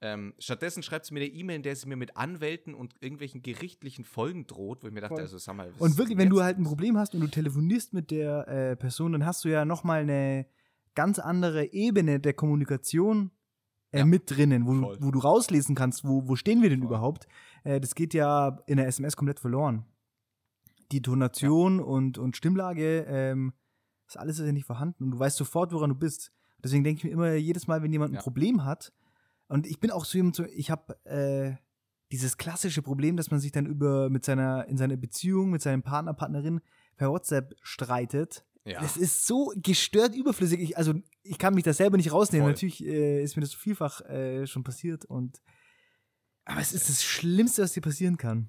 Ähm, 0.00 0.32
stattdessen 0.38 0.82
schreibt 0.84 1.06
sie 1.06 1.14
mir 1.14 1.20
eine 1.20 1.28
E-Mail, 1.28 1.56
in 1.56 1.62
der 1.64 1.74
sie 1.74 1.88
mir 1.88 1.96
mit 1.96 2.16
Anwälten 2.16 2.72
und 2.74 2.94
irgendwelchen 3.00 3.42
gerichtlichen 3.42 4.04
Folgen 4.04 4.46
droht, 4.46 4.82
wo 4.82 4.86
ich 4.86 4.92
mir 4.94 5.00
dachte, 5.00 5.14
Voll. 5.14 5.22
also 5.22 5.38
sag 5.38 5.56
mal, 5.56 5.72
Und 5.78 5.98
wirklich, 5.98 6.16
wenn 6.18 6.30
du 6.30 6.40
halt 6.42 6.56
ein? 6.58 6.64
Problem 6.64 6.96
hast 6.96 7.14
und 7.14 7.20
du 7.20 7.26
telefonierst 7.26 7.92
mit 7.94 8.10
der 8.12 8.46
äh, 8.46 8.76
Person, 8.76 9.12
dann 9.12 9.26
hast 9.26 9.44
du 9.44 9.48
ja 9.48 9.64
nochmal 9.64 10.02
eine 10.02 10.46
ganz 10.94 11.18
andere 11.18 11.72
Ebene 11.72 12.20
der 12.20 12.32
Kommunikation 12.32 13.32
äh, 13.90 13.98
Ja, 14.00 14.04
mit 14.04 14.30
drinnen, 14.30 14.66
wo, 14.66 14.74
voll. 14.80 14.98
wo 15.00 15.10
du 15.10 15.18
rauslesen 15.18 15.74
kannst, 15.74 16.04
wo, 16.04 16.28
wo 16.28 16.36
stehen 16.36 16.62
wir 16.62 16.70
denn 16.70 16.80
Voll. 16.80 16.88
überhaupt. 16.88 17.26
Äh, 17.64 17.80
das 17.80 17.96
geht 17.96 18.14
ja 18.14 18.62
in 18.66 18.76
der 18.76 18.86
SMS 18.86 19.16
komplett 19.16 19.40
verloren. 19.40 19.84
Die 20.92 21.02
Tonation 21.02 21.80
und, 21.80 22.18
und 22.18 22.36
Stimmlage, 22.36 23.04
ähm, 23.08 23.52
das 24.06 24.16
alles 24.16 24.38
ist 24.38 24.46
ja 24.46 24.52
nicht 24.52 24.64
vorhanden 24.66 25.04
und 25.04 25.10
du 25.10 25.18
weißt 25.18 25.36
sofort, 25.36 25.72
woran 25.72 25.90
du 25.90 25.96
bist. 25.96 26.32
Deswegen 26.62 26.84
denke 26.84 26.98
ich 26.98 27.04
mir 27.04 27.10
immer 27.10 27.34
jedes 27.34 27.66
Mal, 27.66 27.82
wenn 27.82 27.92
jemand 27.92 28.12
ein 28.12 28.16
Ja. 28.16 28.22
Problem 28.22 28.64
hat, 28.64 28.92
und 29.48 29.66
ich 29.66 29.80
bin 29.80 29.90
auch 29.90 30.04
so 30.04 30.18
jemand, 30.18 30.36
so, 30.36 30.44
ich 30.44 30.70
habe 30.70 30.94
äh, 31.04 31.56
dieses 32.12 32.36
klassische 32.36 32.82
Problem, 32.82 33.16
dass 33.16 33.30
man 33.30 33.40
sich 33.40 33.52
dann 33.52 33.66
über 33.66 34.08
mit 34.10 34.24
seiner 34.24 34.66
in 34.68 34.76
seiner 34.76 34.96
Beziehung 34.96 35.50
mit 35.50 35.62
seinem 35.62 35.82
Partner 35.82 36.14
Partnerin 36.14 36.60
per 36.96 37.10
WhatsApp 37.10 37.54
streitet. 37.62 38.44
Ja. 38.64 38.80
Das 38.80 38.96
ist 38.96 39.26
so 39.26 39.52
gestört 39.56 40.14
überflüssig. 40.14 40.60
Ich, 40.60 40.76
also 40.76 40.94
ich 41.22 41.38
kann 41.38 41.54
mich 41.54 41.64
da 41.64 41.72
selber 41.72 41.96
nicht 41.96 42.12
rausnehmen. 42.12 42.44
Voll. 42.44 42.52
Natürlich 42.52 42.84
äh, 42.84 43.22
ist 43.22 43.36
mir 43.36 43.42
das 43.42 43.54
vielfach 43.54 44.02
äh, 44.02 44.46
schon 44.46 44.64
passiert 44.64 45.04
und 45.04 45.40
aber 46.44 46.60
es 46.60 46.72
ist 46.72 46.88
das 46.88 47.04
Schlimmste, 47.04 47.62
was 47.62 47.72
dir 47.72 47.82
passieren 47.82 48.16
kann. 48.16 48.48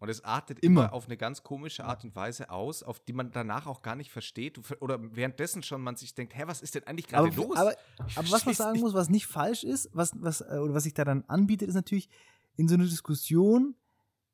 Und 0.00 0.08
es 0.08 0.24
artet 0.24 0.60
Immer. 0.60 0.84
immer. 0.84 0.92
auf 0.94 1.06
eine 1.06 1.16
ganz 1.18 1.42
komische 1.42 1.84
Art 1.84 2.04
und 2.04 2.16
Weise 2.16 2.48
aus, 2.50 2.82
auf 2.82 3.00
die 3.00 3.12
man 3.12 3.30
danach 3.32 3.66
auch 3.66 3.82
gar 3.82 3.96
nicht 3.96 4.10
versteht. 4.10 4.58
Oder 4.80 4.98
währenddessen 5.14 5.62
schon 5.62 5.82
man 5.82 5.96
sich 5.96 6.14
denkt, 6.14 6.34
hä, 6.34 6.44
was 6.46 6.62
ist 6.62 6.74
denn 6.74 6.84
eigentlich 6.84 7.06
gerade 7.06 7.28
los? 7.36 7.54
aber, 7.56 7.74
aber 8.16 8.30
was 8.30 8.46
man 8.46 8.54
sagen 8.54 8.72
nicht. 8.72 8.80
muss, 8.82 8.94
was 8.94 9.10
nicht 9.10 9.26
falsch 9.26 9.62
ist, 9.62 9.90
was, 9.92 10.12
was, 10.16 10.40
äh, 10.40 10.56
oder 10.58 10.72
was 10.72 10.84
sich 10.84 10.94
da 10.94 11.04
dann 11.04 11.24
anbietet, 11.28 11.68
ist 11.68 11.74
natürlich 11.74 12.08
in 12.56 12.66
so 12.66 12.74
einer 12.76 12.84
Diskussion, 12.84 13.74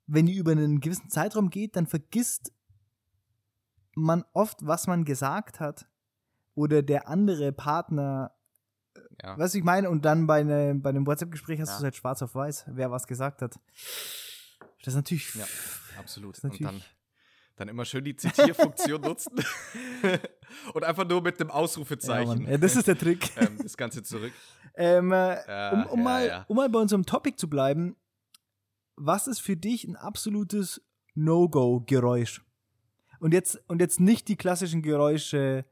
wenn 0.06 0.26
die 0.26 0.36
über 0.36 0.52
einen 0.52 0.78
gewissen 0.80 1.10
Zeitraum 1.10 1.50
geht, 1.50 1.74
dann 1.74 1.88
vergisst 1.88 2.52
man 3.96 4.24
oft, 4.34 4.64
was 4.64 4.86
man 4.86 5.04
gesagt 5.04 5.58
hat. 5.58 5.88
Oder 6.54 6.82
der 6.82 7.08
andere 7.08 7.50
Partner, 7.52 8.32
Ja. 9.22 9.36
weißt 9.36 9.54
du, 9.54 9.58
ich 9.58 9.64
meine, 9.64 9.90
und 9.90 10.04
dann 10.04 10.28
bei, 10.28 10.44
ne, 10.44 10.76
bei 10.76 10.90
einem 10.90 11.06
WhatsApp-Gespräch 11.08 11.60
hast 11.60 11.70
Ja. 11.70 11.74
du 11.74 11.78
es 11.78 11.84
halt 11.84 11.96
schwarz 11.96 12.22
auf 12.22 12.34
weiß, 12.36 12.66
wer 12.68 12.90
was 12.92 13.08
gesagt 13.08 13.42
hat. 13.42 13.58
Das 14.84 14.94
ist 14.94 14.96
natürlich. 14.96 15.34
Ja, 15.34 15.46
absolut. 15.98 16.36
Ist 16.36 16.44
Und 16.44 16.54
dann, 16.54 16.64
natürlich- 16.64 16.96
dann 17.56 17.68
immer 17.68 17.84
schön 17.84 18.04
die 18.04 18.16
Zitierfunktion 18.16 19.00
nutzen. 19.00 19.32
und 20.74 20.84
einfach 20.84 21.06
nur 21.08 21.22
mit 21.22 21.40
dem 21.40 21.50
Ausrufezeichen 21.50 22.46
ja, 22.46 22.58
das 22.58 22.76
ist 22.76 22.86
der 22.86 22.98
Trick. 22.98 23.34
ähm, 23.36 23.58
das 23.62 23.76
Ganze 23.76 24.02
zurück. 24.02 24.32
Ähm, 24.74 25.10
äh, 25.12 25.70
um, 25.72 25.86
um, 25.86 25.98
ja, 25.98 26.04
mal, 26.04 26.26
ja. 26.26 26.44
um 26.48 26.56
mal 26.56 26.68
bei 26.68 26.78
unserem 26.78 27.06
Topic 27.06 27.36
zu 27.36 27.48
bleiben, 27.48 27.96
was 28.96 29.26
ist 29.26 29.40
für 29.40 29.56
dich 29.56 29.84
ein 29.84 29.96
absolutes 29.96 30.82
No-Go-Geräusch? 31.14 32.42
Und 33.20 33.32
jetzt, 33.32 33.58
und 33.68 33.80
jetzt 33.80 34.00
nicht 34.00 34.28
die 34.28 34.36
klassischen 34.36 34.82
Geräusche 34.82 35.64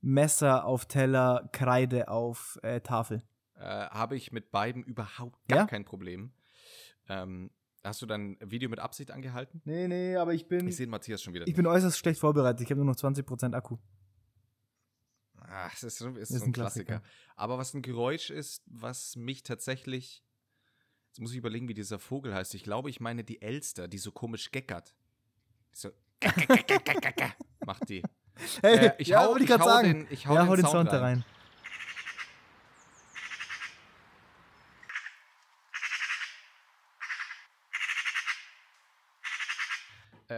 Messer 0.00 0.64
auf 0.64 0.86
Teller, 0.86 1.48
Kreide 1.52 2.08
auf 2.08 2.58
äh, 2.62 2.80
Tafel. 2.80 3.22
Äh, 3.54 3.60
Habe 3.62 4.16
ich 4.16 4.32
mit 4.32 4.50
beiden 4.50 4.82
überhaupt 4.82 5.46
gar 5.48 5.58
Ja? 5.58 5.66
kein 5.66 5.84
Problem. 5.84 6.32
Ähm, 7.08 7.50
hast 7.88 8.00
du 8.02 8.06
dein 8.06 8.36
Video 8.40 8.68
mit 8.68 8.78
Absicht 8.78 9.10
angehalten? 9.10 9.60
Nee, 9.64 9.88
nee, 9.88 10.16
aber 10.16 10.34
ich 10.34 10.46
bin, 10.48 10.68
Ich 10.68 10.76
sehe 10.76 10.86
Matthias 10.86 11.22
schon 11.22 11.34
wieder. 11.34 11.46
ich 11.46 11.54
bin 11.54 11.66
äußerst 11.66 11.98
schlecht 11.98 12.20
vorbereitet. 12.20 12.60
Ich 12.62 12.70
habe 12.70 12.80
nur 12.82 12.86
noch 12.86 12.96
20% 12.96 13.54
Akku. 13.54 13.78
Ach, 15.50 15.70
das 15.72 15.82
ist, 15.82 15.98
so- 15.98 16.08
ist 16.10 16.30
Ist 16.30 16.38
so 16.40 16.44
ein 16.44 16.48
ein 16.50 16.52
Klassiker. 16.52 16.98
Klassiker. 17.00 17.08
Aber 17.36 17.58
was 17.58 17.72
ein 17.74 17.82
Geräusch 17.82 18.30
ist, 18.30 18.62
was 18.66 19.16
mich 19.16 19.42
tatsächlich. 19.42 20.22
Jetzt 21.08 21.20
muss 21.20 21.30
ich 21.32 21.38
überlegen, 21.38 21.68
wie 21.68 21.74
dieser 21.74 21.98
Vogel 21.98 22.34
heißt. 22.34 22.54
Ich 22.54 22.62
glaube, 22.62 22.90
ich 22.90 23.00
meine 23.00 23.24
die 23.24 23.40
Elster, 23.40 23.88
die 23.88 23.98
so 23.98 24.12
komisch 24.12 24.50
geckert. 24.50 24.94
Die 25.74 25.78
so. 25.78 25.90
macht 27.66 27.88
die. 27.88 28.02
Hey, 28.62 28.88
Äh, 28.88 28.92
ich 28.98 29.08
ja, 29.08 29.24
hau, 29.24 29.36
ich 29.36 29.50
hau 29.50 29.64
sagen. 29.64 29.88
Den, 29.88 30.06
ich 30.10 30.26
hau 30.26 30.34
ja, 30.34 30.42
den, 30.42 30.48
hau 30.48 30.54
den 30.56 30.64
Sound, 30.64 30.72
Sound 30.72 30.92
da 30.92 31.00
rein. 31.00 31.24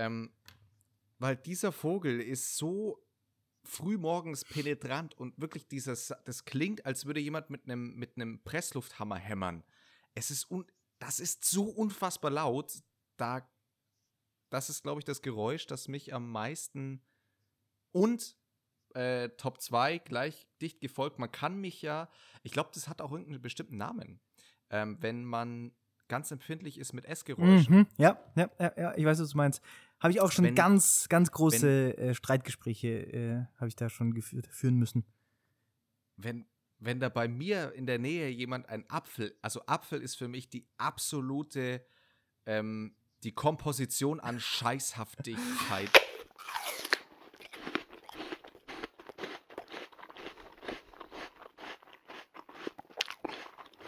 Ähm, 0.01 0.31
weil 1.19 1.37
dieser 1.37 1.73
Vogel 1.73 2.21
ist 2.21 2.57
so 2.57 3.07
frühmorgens 3.65 4.45
penetrant 4.47 5.15
und 5.15 5.39
wirklich 5.39 5.69
dieses, 5.69 6.15
das 6.25 6.47
klingt, 6.47 6.87
als 6.87 7.05
würde 7.05 7.21
jemand 7.21 7.51
mit 7.51 7.65
einem 7.65 7.95
mit 7.97 8.45
Presslufthammer 8.45 9.17
hämmern. 9.17 9.63
Es 10.15 10.31
ist 10.31 10.51
un, 10.51 10.65
das 10.99 11.21
ist 11.21 11.45
so 11.45 11.65
unfassbar 11.65 12.31
laut, 12.31 12.73
da 13.19 13.47
das 14.49 14.71
ist 14.71 14.83
glaube 14.83 15.01
ich 15.01 15.05
das 15.05 15.21
Geräusch, 15.21 15.67
das 15.67 15.89
mich 15.89 16.15
am 16.15 16.31
meisten 16.33 17.03
und 17.93 18.37
äh, 18.95 19.29
Top 19.37 19.61
2 19.61 19.99
gleich 19.99 20.49
dicht 20.63 20.81
gefolgt. 20.81 21.19
Man 21.19 21.31
kann 21.31 21.61
mich 21.61 21.83
ja, 21.83 22.09
ich 22.43 22.53
glaube, 22.53 22.71
das 22.73 22.89
hat 22.89 23.03
auch 23.03 23.13
irgendeinen 23.13 23.43
bestimmten 23.43 23.77
Namen. 23.77 24.21
Ähm, 24.71 24.97
wenn 25.01 25.25
man 25.25 25.73
ganz 26.11 26.31
empfindlich 26.31 26.79
ist 26.79 26.93
mit 26.93 27.07
Essgeräuschen. 27.07 27.75
Mhm. 27.75 27.87
Ja, 27.97 28.19
ja, 28.35 28.51
ja, 28.59 28.95
ich 28.97 29.05
weiß, 29.07 29.21
was 29.21 29.31
du 29.31 29.37
meinst. 29.37 29.63
Habe 30.01 30.13
ich 30.13 30.21
auch 30.21 30.33
schon 30.33 30.47
Wenn- 30.47 30.55
ganz, 30.55 31.09
ganz 31.09 31.31
große 31.31 31.97
äh, 31.99 32.15
Streitgespräche 32.15 32.89
äh, 32.89 33.45
habe 33.57 33.69
ich 33.69 33.77
da 33.77 33.89
schon 33.91 34.15
geführt, 34.15 34.47
führen 34.51 34.77
müssen. 34.77 35.05
wenn, 36.17 36.47
wenn 36.79 37.01
da 37.01 37.09
bei 37.11 37.29
mir 37.29 37.73
in 37.75 37.87
der 37.87 37.99
Nähe 37.99 38.29
jemand 38.29 38.69
ein 38.69 38.89
Apfel, 38.89 39.37
also 39.43 39.65
Apfel 39.67 40.01
ist 40.01 40.17
für 40.17 40.29
mich 40.29 40.49
die 40.49 40.67
absolute, 40.79 41.85
ähm, 42.47 42.95
die 43.23 43.33
Komposition 43.33 44.21
an 44.21 44.41
Scheißhaftigkeit. 44.41 45.91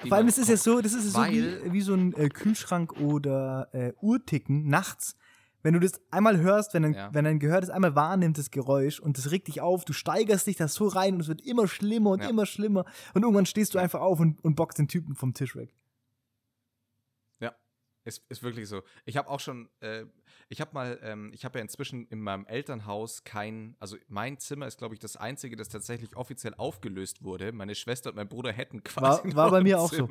Vor 0.09 0.17
allem, 0.17 0.27
das 0.27 0.39
ist 0.39 0.49
ja 0.49 0.57
so, 0.57 0.81
das 0.81 0.95
ist 0.95 1.13
so 1.13 1.23
wie, 1.23 1.73
wie 1.73 1.81
so 1.81 1.95
ein 1.95 2.13
äh, 2.15 2.29
Kühlschrank 2.29 2.93
oder 3.01 3.69
äh, 3.73 3.93
Uhrticken 4.01 4.69
nachts. 4.69 5.17
Wenn 5.63 5.75
du 5.75 5.81
das 5.81 6.01
einmal 6.11 6.39
hörst, 6.39 6.75
wenn, 6.75 6.85
ein, 6.87 6.95
Ja. 6.95 7.15
wenn 7.15 7.25
dein 7.25 7.39
Gehör 7.39 7.61
das 7.61 7.71
einmal 7.71 7.95
wahrnimmt, 7.95 8.37
das 8.39 8.51
Geräusch, 8.51 8.99
und 9.01 9.17
das 9.19 9.31
regt 9.31 9.49
dich 9.49 9.61
auf, 9.61 9.85
du 9.85 9.93
steigerst 9.93 10.47
dich 10.47 10.57
da 10.57 10.67
so 10.69 10.89
rein 10.89 11.15
und 11.15 11.21
es 11.21 11.29
wird 11.29 11.41
immer 11.43 11.69
schlimmer 11.69 12.11
und 12.11 12.23
Ja. 12.23 12.29
immer 12.31 12.47
schlimmer. 12.47 12.85
Und 13.15 13.23
irgendwann 13.23 13.47
stehst 13.47 13.75
du 13.75 13.79
einfach 13.79 14.01
auf 14.01 14.19
und, 14.21 14.43
und 14.45 14.55
bockst 14.57 14.79
den 14.79 14.89
Typen 14.89 15.15
vom 15.15 15.35
Tisch 15.35 15.55
weg. 15.57 15.75
Ja, 17.41 17.55
ist, 18.05 18.25
ist 18.29 18.43
wirklich 18.43 18.69
so. 18.69 18.83
Ich 19.05 19.17
habe 19.17 19.29
auch 19.29 19.41
schon, 19.41 19.69
äh, 19.81 20.05
ich 20.49 20.61
habe 20.61 20.73
mal, 20.75 20.99
ähm, 21.03 21.31
ich 21.33 21.45
habe 21.45 21.59
ja 21.59 21.63
inzwischen 21.63 22.07
in 22.09 22.21
meinem 22.21 22.45
Elternhaus 22.47 23.25
kein, 23.25 23.77
also 23.79 23.97
mein 24.09 24.39
Zimmer 24.39 24.67
ist, 24.67 24.79
glaube 24.79 24.95
ich, 24.95 25.01
das 25.01 25.17
einzige, 25.17 25.57
das 25.57 25.69
tatsächlich 25.69 26.17
offiziell 26.17 26.55
aufgelöst 26.57 27.23
wurde. 27.23 27.53
Meine 27.53 27.75
Schwester 27.75 28.11
und 28.11 28.17
mein 28.17 28.29
Bruder 28.29 28.53
hätten 28.53 28.83
quasi. 28.83 29.29
War- 29.37 29.45
war 29.45 29.51
bei 29.53 29.61
mir 29.63 29.79
auch 29.81 29.93
so. 29.93 30.09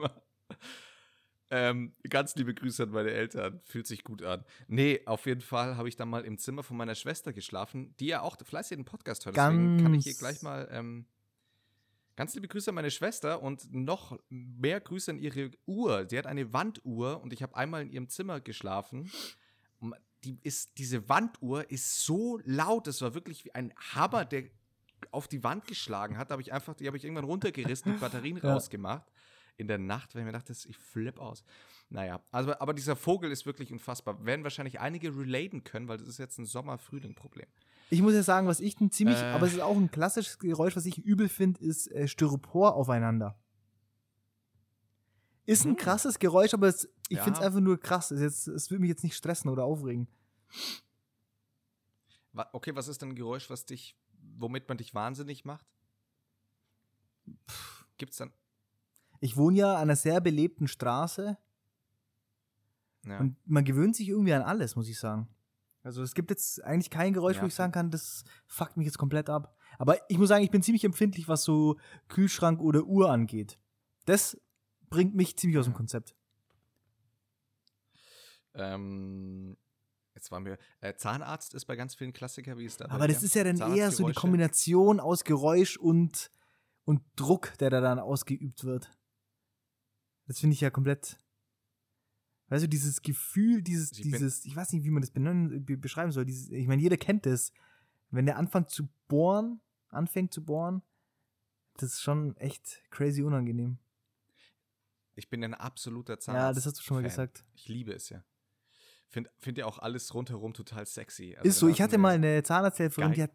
Ähm, 1.53 1.93
ganz 2.09 2.33
liebe 2.35 2.53
Grüße 2.53 2.83
an 2.83 2.91
meine 2.91 3.11
Eltern. 3.11 3.59
Fühlt 3.65 3.85
sich 3.85 4.05
gut 4.05 4.23
an. 4.23 4.45
Nee, 4.69 5.01
auf 5.05 5.25
jeden 5.25 5.41
Fall 5.41 5.75
habe 5.75 5.89
ich 5.89 5.97
dann 5.97 6.07
mal 6.09 6.23
im 6.23 6.37
Zimmer 6.37 6.63
von 6.63 6.77
meiner 6.77 6.95
Schwester 6.95 7.33
geschlafen, 7.33 7.93
die 7.99 8.07
ja 8.07 8.21
auch 8.21 8.37
fleißig 8.41 8.77
den 8.77 8.85
Podcast 8.85 9.25
hört. 9.25 9.35
Deswegen 9.35 9.83
kann 9.83 9.93
ich 9.93 10.05
hier 10.05 10.15
gleich 10.15 10.41
mal 10.43 10.69
ähm, 10.71 11.05
ganz 12.15 12.33
liebe 12.35 12.47
Grüße 12.47 12.69
an 12.71 12.75
meine 12.75 12.89
Schwester 12.89 13.43
und 13.43 13.73
noch 13.73 14.17
mehr 14.29 14.79
Grüße 14.79 15.11
an 15.11 15.19
ihre 15.19 15.51
Uhr. 15.65 16.07
Sie 16.09 16.17
hat 16.17 16.25
eine 16.25 16.53
Wanduhr 16.53 17.21
und 17.21 17.33
ich 17.33 17.43
habe 17.43 17.53
einmal 17.57 17.81
in 17.81 17.91
ihrem 17.91 18.07
Zimmer 18.07 18.39
geschlafen. 18.39 19.11
Die 20.23 20.39
ist, 20.43 20.77
diese 20.77 21.09
Wanduhr 21.09 21.69
ist 21.69 22.05
so 22.05 22.39
laut, 22.45 22.87
es 22.87 23.01
war 23.01 23.13
wirklich 23.13 23.43
wie 23.43 23.55
ein 23.55 23.73
Hammer, 23.93 24.23
der 24.23 24.43
auf 25.09 25.27
die 25.27 25.43
Wand 25.43 25.65
geschlagen 25.65 26.17
hat. 26.17 26.29
Da 26.29 26.33
habe 26.33 26.43
ich 26.43 26.53
einfach, 26.53 26.75
die 26.75 26.85
habe 26.87 26.95
ich 26.95 27.03
irgendwann 27.03 27.25
runtergerissen, 27.25 27.93
die 27.93 27.99
Batterien 27.99 28.37
Ja. 28.37 28.53
rausgemacht 28.53 29.11
in 29.57 29.67
der 29.67 29.77
Nacht, 29.77 30.13
weil 30.15 30.21
ich 30.21 30.25
mir 30.25 30.31
dachte, 30.31 30.53
ich 30.53 30.77
flipp 30.77 31.19
aus. 31.19 31.43
Naja, 31.89 32.21
also, 32.31 32.53
aber 32.59 32.73
dieser 32.73 32.95
Vogel 32.95 33.31
ist 33.31 33.45
wirklich 33.45 33.71
unfassbar. 33.71 34.25
Werden 34.25 34.43
wahrscheinlich 34.43 34.79
einige 34.79 35.15
relaten 35.15 35.63
können, 35.63 35.87
weil 35.87 35.97
das 35.97 36.07
ist 36.07 36.17
jetzt 36.17 36.37
ein 36.39 36.45
Sommer-Frühling-Problem. 36.45 37.47
Ich 37.89 38.01
muss 38.01 38.13
ja 38.13 38.23
sagen, 38.23 38.47
was 38.47 38.59
ich 38.59 38.79
ein 38.79 38.91
ziemlich, 38.91 39.17
Äh. 39.17 39.25
aber 39.33 39.45
es 39.47 39.53
ist 39.53 39.59
auch 39.59 39.77
ein 39.77 39.91
klassisches 39.91 40.39
Geräusch, 40.39 40.75
was 40.75 40.85
ich 40.85 40.97
übel 40.97 41.27
finde, 41.29 41.59
ist 41.61 41.91
äh, 41.91 42.07
Styropor 42.07 42.75
aufeinander. 42.75 43.37
Ist 45.45 45.65
ein 45.65 45.71
Hm. 45.71 45.77
krasses 45.77 46.17
Geräusch, 46.19 46.53
aber 46.53 46.67
es, 46.67 46.87
ich 47.09 47.17
Ja. 47.17 47.23
finde 47.23 47.39
es 47.39 47.45
einfach 47.45 47.59
nur 47.59 47.79
krass. 47.79 48.11
Es, 48.11 48.21
jetzt, 48.21 48.47
es 48.47 48.71
würde 48.71 48.81
mich 48.81 48.89
jetzt 48.89 49.03
nicht 49.03 49.15
stressen 49.17 49.49
oder 49.49 49.65
aufregen. 49.65 50.07
Okay, 52.53 52.73
was 52.75 52.87
ist 52.87 53.01
denn 53.01 53.09
ein 53.09 53.15
Geräusch, 53.15 53.49
was 53.49 53.65
dich 53.65 53.97
womit 54.37 54.67
man 54.69 54.77
dich 54.77 54.93
wahnsinnig 54.93 55.45
macht? 55.45 55.65
Gibt's 57.97 58.17
dann. 58.17 58.31
Ich 59.21 59.37
wohne 59.37 59.57
ja 59.57 59.75
an 59.75 59.83
einer 59.83 59.95
sehr 59.95 60.19
belebten 60.19 60.67
Straße 60.67 61.37
Ja. 63.05 63.19
und 63.19 63.37
man 63.45 63.63
gewöhnt 63.63 63.95
sich 63.95 64.09
irgendwie 64.09 64.33
an 64.33 64.41
alles, 64.41 64.75
muss 64.75 64.89
ich 64.89 64.99
sagen. 64.99 65.29
Also 65.83 66.03
es 66.03 66.13
gibt 66.13 66.29
jetzt 66.29 66.63
eigentlich 66.63 66.89
kein 66.89 67.13
Geräusch, 67.13 67.37
Ja, 67.37 67.43
wo 67.43 67.47
ich 67.47 67.55
sagen 67.55 67.71
kann, 67.71 67.89
das 67.89 68.23
fuckt 68.47 68.77
mich 68.77 68.85
jetzt 68.85 68.97
komplett 68.97 69.29
ab. 69.29 69.55
Aber 69.79 69.97
ich 70.11 70.17
muss 70.17 70.29
sagen, 70.29 70.43
ich 70.43 70.51
bin 70.51 70.61
ziemlich 70.61 70.83
empfindlich, 70.83 71.27
was 71.27 71.43
so 71.43 71.79
Kühlschrank 72.09 72.59
oder 72.59 72.83
Uhr 72.83 73.09
angeht. 73.09 73.57
Das 74.05 74.39
bringt 74.89 75.15
mich 75.15 75.37
ziemlich 75.37 75.57
aus 75.57 75.65
dem. 75.65 75.73
Konzept. 75.73 76.15
Ähm, 78.53 79.57
jetzt 80.13 80.31
waren 80.31 80.45
wir. 80.45 80.57
Äh, 80.81 80.95
Zahnarzt 80.95 81.53
ist 81.53 81.65
bei 81.65 81.75
ganz 81.75 81.95
vielen 81.95 82.13
Klassiker, 82.13 82.57
wie 82.57 82.65
es 82.65 82.77
da 82.77 82.87
bei 82.87 82.93
Aber 82.93 83.07
das 83.07 83.23
ist 83.23 83.35
ja 83.35 83.43
dann 83.43 83.75
eher 83.75 83.91
so 83.91 84.07
die? 84.07 84.13
Kombination 84.13 84.99
aus 84.99 85.23
Geräusch 85.23 85.77
und, 85.77 86.31
und 86.85 87.01
Druck, 87.15 87.57
der 87.59 87.69
da 87.69 87.81
dann 87.81 87.99
ausgeübt 87.99 88.63
wird. 88.63 88.91
Das 90.27 90.39
finde 90.39 90.53
ich 90.53 90.61
ja 90.61 90.69
komplett. 90.69 91.17
Weißt 92.49 92.63
du, 92.63 92.69
dieses 92.69 93.01
Gefühl, 93.01 93.61
dieses, 93.61 93.91
Ich 93.93 94.01
bin- 94.03 94.11
dieses, 94.11 94.45
ich 94.45 94.55
weiß 94.55 94.73
nicht, 94.73 94.83
wie 94.83 94.89
man 94.89 95.01
das 95.01 95.11
benennen, 95.11 95.65
be- 95.65 95.77
beschreiben 95.77 96.11
soll. 96.11 96.25
Dieses, 96.25 96.49
ich 96.49 96.67
meine, 96.67 96.81
jeder 96.81 96.97
kennt 96.97 97.25
das. 97.25 97.51
Wenn 98.09 98.25
der 98.25 98.37
anfängt 98.37 98.69
zu 98.69 98.89
bohren, 99.07 99.61
anfängt 99.89 100.33
zu 100.33 100.43
bohren, 100.43 100.81
das 101.77 101.93
ist 101.93 102.01
schon 102.01 102.35
echt 102.37 102.81
crazy 102.91 103.23
unangenehm. 103.23 103.77
Ich 105.15 105.29
bin 105.29 105.43
ein 105.43 105.53
absoluter 105.53 106.19
Zahnarzt. 106.19 106.43
Ja, 106.43 106.53
das 106.53 106.65
hast 106.65 106.79
du 106.79 106.83
schon 106.83 106.95
mal 106.97 107.01
Fan. 107.03 107.09
gesagt. 107.09 107.45
Ich 107.53 107.67
liebe 107.69 107.93
es 107.93 108.09
ja. 108.09 108.23
Find, 109.07 109.29
find 109.37 109.57
ja 109.57 109.65
auch 109.65 109.79
alles 109.79 110.13
rundherum 110.13 110.53
total 110.53 110.85
sexy. 110.85 111.35
Also 111.37 111.47
ist 111.49 111.59
so, 111.59 111.67
ich 111.67 111.81
hatte 111.81 111.97
mal 111.97 112.15
eine 112.15 112.43
Zahnarzthelferin, 112.43 113.13
die 113.13 113.23
hat, 113.23 113.31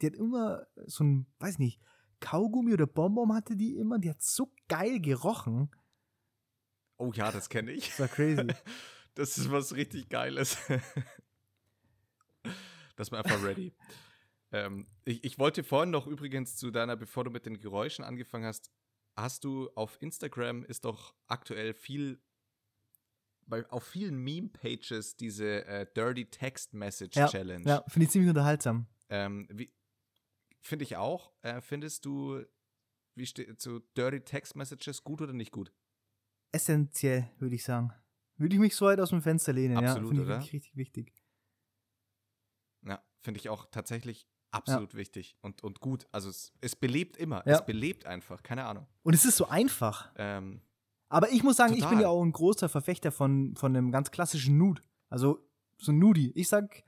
die 0.00 0.06
hat 0.06 0.14
immer 0.14 0.66
so 0.86 1.04
ein, 1.04 1.26
weiß 1.38 1.58
nicht, 1.58 1.80
Kaugummi 2.20 2.72
oder 2.72 2.86
Bonbon 2.86 3.34
hatte 3.34 3.56
die 3.56 3.76
immer, 3.76 3.98
die 3.98 4.08
hat 4.10 4.22
so 4.22 4.52
geil 4.68 5.00
gerochen. 5.00 5.70
Oh 6.98 7.12
ja, 7.14 7.30
das 7.30 7.48
kenne 7.48 7.72
ich. 7.72 7.88
Das 7.88 8.00
war 8.00 8.08
crazy. 8.08 8.46
Das 9.14 9.38
ist 9.38 9.50
was 9.50 9.74
richtig 9.74 10.10
Geiles. 10.10 10.58
das 12.96 13.10
war 13.10 13.24
einfach 13.24 13.42
ready. 13.42 13.72
ähm, 14.52 14.86
ich, 15.06 15.24
ich 15.24 15.38
wollte 15.38 15.64
vorhin 15.64 15.90
noch 15.90 16.06
übrigens 16.06 16.56
zu 16.56 16.70
deiner, 16.70 16.96
bevor 16.96 17.24
du 17.24 17.30
mit 17.30 17.46
den 17.46 17.58
Geräuschen 17.58 18.04
angefangen 18.04 18.44
hast, 18.44 18.70
hast 19.16 19.44
du 19.44 19.70
auf 19.74 19.96
Instagram 20.02 20.64
ist 20.64 20.84
doch 20.84 21.14
aktuell 21.28 21.72
viel, 21.72 22.20
bei, 23.46 23.66
auf 23.70 23.84
vielen 23.84 24.18
Meme-Pages 24.18 25.16
diese 25.16 25.64
äh, 25.64 25.86
Dirty 25.96 26.26
Text 26.26 26.74
Message 26.74 27.16
Ja, 27.16 27.28
Challenge. 27.28 27.64
Ja, 27.64 27.84
finde 27.88 28.04
ich 28.04 28.10
ziemlich 28.10 28.28
unterhaltsam. 28.28 28.86
Ähm, 29.08 29.48
Finde 30.60 30.84
ich 30.84 30.96
auch. 30.96 31.32
Äh, 31.40 31.62
findest 31.62 32.04
du, 32.04 32.44
wie 33.14 33.24
zu 33.24 33.78
Dirty 33.96 34.20
Text 34.20 34.56
Messages 34.56 35.04
gut 35.04 35.22
oder 35.22 35.32
nicht 35.32 35.52
gut? 35.52 35.72
Essentiell, 36.56 37.30
würde 37.38 37.54
ich 37.54 37.64
sagen. 37.64 37.92
Würde 38.38 38.54
ich 38.54 38.60
mich 38.60 38.74
so 38.74 38.86
weit 38.86 38.98
aus 39.00 39.10
dem 39.10 39.22
Fenster 39.22 39.52
lehnen, 39.52 39.74
ja. 39.74 39.90
Absolut, 39.90 40.08
Finde 40.08 40.22
ich 40.22 40.28
oder? 40.28 40.36
wirklich 40.36 40.52
richtig 40.54 40.76
wichtig. 40.76 41.14
Ja, 42.86 43.02
finde 43.20 43.40
ich 43.40 43.48
auch 43.48 43.66
tatsächlich 43.70 44.26
absolut 44.50 44.94
wichtig 44.94 45.36
und, 45.42 45.62
und 45.62 45.80
gut. 45.80 46.06
Also 46.12 46.30
es, 46.30 46.52
es 46.60 46.74
belebt 46.76 47.16
immer. 47.16 47.42
Ja. 47.46 47.56
Es 47.56 47.66
belebt 47.66 48.06
einfach, 48.06 48.42
keine 48.42 48.64
Ahnung. 48.64 48.86
Und 49.02 49.14
es 49.14 49.24
ist 49.24 49.36
so 49.36 49.48
einfach. 49.48 50.12
Ähm, 50.16 50.62
Aber 51.08 51.30
ich 51.30 51.42
muss 51.42 51.56
sagen, 51.56 51.74
ich 51.74 51.80
bin 51.80 51.88
Total. 51.90 52.02
ja 52.02 52.08
auch 52.08 52.22
ein 52.22 52.32
großer 52.32 52.68
Verfechter 52.68 53.12
von, 53.12 53.54
von 53.56 53.76
einem 53.76 53.90
ganz 53.92 54.10
klassischen 54.10 54.56
Nude. 54.56 54.82
Also 55.10 55.46
so 55.78 55.92
ein 55.92 55.98
Nudie. 55.98 56.32
Ich 56.34 56.48
sag, 56.48 56.84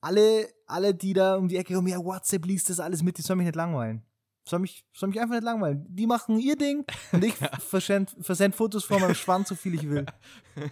alle, 0.00 0.48
alle, 0.66 0.94
die 0.94 1.12
da 1.12 1.36
um 1.36 1.48
die 1.48 1.56
Ecke 1.56 1.74
kommen, 1.74 1.88
ja, 1.88 1.98
WhatsApp 1.98 2.44
liest 2.44 2.70
das 2.70 2.80
alles 2.80 3.02
mit, 3.02 3.18
die 3.18 3.22
sollen 3.22 3.38
mich 3.38 3.46
nicht 3.46 3.56
langweilen. 3.56 4.04
Soll 4.48 4.60
mich, 4.60 4.84
soll 4.92 5.10
mich 5.10 5.20
einfach 5.20 5.34
nicht 5.34 5.44
langweilen. 5.44 5.84
Die 5.88 6.06
machen 6.06 6.38
ihr 6.38 6.56
Ding 6.56 6.84
und 7.12 7.22
ich 7.24 7.34
versend, 7.60 8.16
versend 8.20 8.54
Fotos 8.54 8.84
von 8.84 9.00
meinem 9.00 9.14
Schwanz, 9.14 9.48
so 9.48 9.54
viel 9.54 9.74
ich 9.74 9.88
will. 9.88 10.06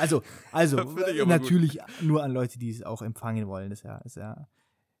Also, 0.00 0.22
also 0.50 0.78
natürlich 1.26 1.78
nur 2.00 2.24
an 2.24 2.32
Leute, 2.32 2.58
die 2.58 2.70
es 2.70 2.82
auch 2.82 3.02
empfangen 3.02 3.46
wollen. 3.46 3.70
Das 3.70 3.80
ist 3.80 3.84
ja, 3.84 3.98
ist 3.98 4.16
ja, 4.16 4.48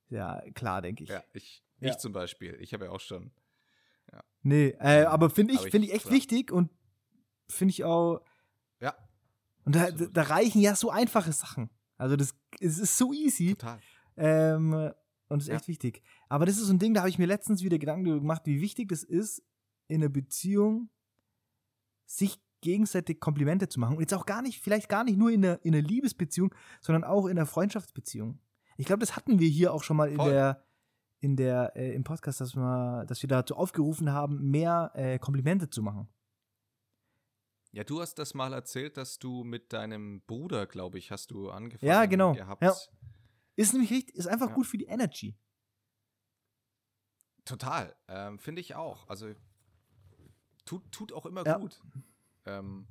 ist 0.04 0.10
ja 0.12 0.40
klar, 0.54 0.80
denke 0.80 1.02
ich. 1.02 1.10
ja, 1.10 1.24
ich, 1.32 1.64
Ja. 1.80 1.90
ich 1.90 1.98
zum 1.98 2.12
Beispiel. 2.12 2.56
Ich 2.60 2.72
habe 2.72 2.84
ja 2.84 2.92
auch 2.92 3.00
schon. 3.00 3.32
Nee, 4.44 4.76
äh, 4.80 5.04
aber 5.06 5.28
finde 5.30 5.54
ich, 5.54 5.60
finde 5.60 5.86
ich 5.88 5.92
echt 5.94 6.02
klar. 6.02 6.14
wichtig 6.14 6.52
und 6.52 6.70
finde 7.48 7.70
ich 7.72 7.82
auch. 7.84 8.20
Ja, 8.80 8.94
Und 9.64 9.74
da, 9.74 9.90
da 9.90 10.22
reichen 10.22 10.60
ja 10.60 10.74
so 10.76 10.90
einfache 10.90 11.32
Sachen. 11.32 11.68
Also 11.96 12.14
das 12.16 12.34
es 12.60 12.78
ist 12.78 12.96
so 12.96 13.12
easy 13.12 13.54
total. 13.56 13.80
ähm, 14.16 14.92
und 15.32 15.40
ist 15.40 15.48
Ja. 15.48 15.54
echt 15.56 15.68
wichtig. 15.68 16.02
Aber 16.28 16.46
das 16.46 16.56
ist 16.58 16.64
so 16.66 16.72
ein 16.72 16.78
Ding, 16.78 16.94
da 16.94 17.00
habe 17.00 17.10
ich 17.10 17.18
mir 17.18 17.26
letztens 17.26 17.62
wieder 17.62 17.78
Gedanken 17.78 18.04
gemacht, 18.20 18.42
wie 18.46 18.60
wichtig 18.60 18.88
das 18.88 19.02
ist, 19.02 19.42
in 19.88 20.02
einer 20.02 20.08
Beziehung 20.08 20.90
sich 22.06 22.40
gegenseitig 22.60 23.18
Komplimente 23.20 23.68
zu 23.68 23.80
machen. 23.80 23.96
Und 23.96 24.00
jetzt 24.02 24.14
auch 24.14 24.26
gar 24.26 24.40
nicht, 24.42 24.60
vielleicht 24.60 24.88
gar 24.88 25.02
nicht 25.04 25.18
nur 25.18 25.30
in 25.30 25.44
einer, 25.44 25.64
in 25.64 25.74
einer 25.74 25.86
Liebesbeziehung, 25.86 26.54
sondern 26.80 27.02
auch 27.04 27.26
in 27.26 27.32
einer 27.32 27.46
Freundschaftsbeziehung. 27.46 28.38
Ich 28.76 28.86
glaube, 28.86 29.00
das 29.00 29.16
hatten 29.16 29.38
wir 29.40 29.48
hier 29.48 29.72
auch 29.72 29.82
schon 29.82 29.96
mal 29.96 30.08
in 30.08 30.16
Voll. 30.16 30.30
der, 30.30 30.64
in 31.20 31.36
der, 31.36 31.72
äh, 31.76 31.92
im 31.94 32.04
Podcast, 32.04 32.40
dass 32.40 32.54
wir, 32.54 33.04
dass 33.06 33.22
wir 33.22 33.28
dazu 33.28 33.56
aufgerufen 33.56 34.12
haben, 34.12 34.50
mehr 34.50 34.92
äh, 34.94 35.18
Komplimente 35.18 35.70
zu 35.70 35.82
machen. 35.82 36.08
Ja, 37.72 37.84
du 37.84 38.00
hast 38.00 38.16
das 38.18 38.34
mal 38.34 38.52
erzählt, 38.52 38.96
dass 38.96 39.18
du 39.18 39.44
mit 39.44 39.72
deinem 39.72 40.20
Bruder, 40.26 40.66
glaube 40.66 40.98
ich, 40.98 41.10
hast 41.10 41.30
du 41.30 41.50
angefangen 41.50 41.88
Ja, 41.90 42.04
genau. 42.06 42.34
gehabt. 42.34 42.62
Ja. 42.62 42.74
Ist 43.56 43.72
nämlich 43.72 43.90
richtig, 43.90 44.14
ist 44.16 44.26
einfach 44.26 44.48
Ja. 44.48 44.54
gut 44.54 44.66
für 44.66 44.78
die 44.78 44.86
Energy. 44.86 45.36
Total. 47.44 47.94
Ähm, 48.08 48.38
Finde 48.38 48.60
ich 48.60 48.74
auch. 48.74 49.08
Also 49.08 49.34
tut, 50.64 50.90
tut 50.92 51.12
auch 51.12 51.26
immer 51.26 51.44
Ja. 51.44 51.58
gut. 51.58 51.80
Ähm, 52.44 52.86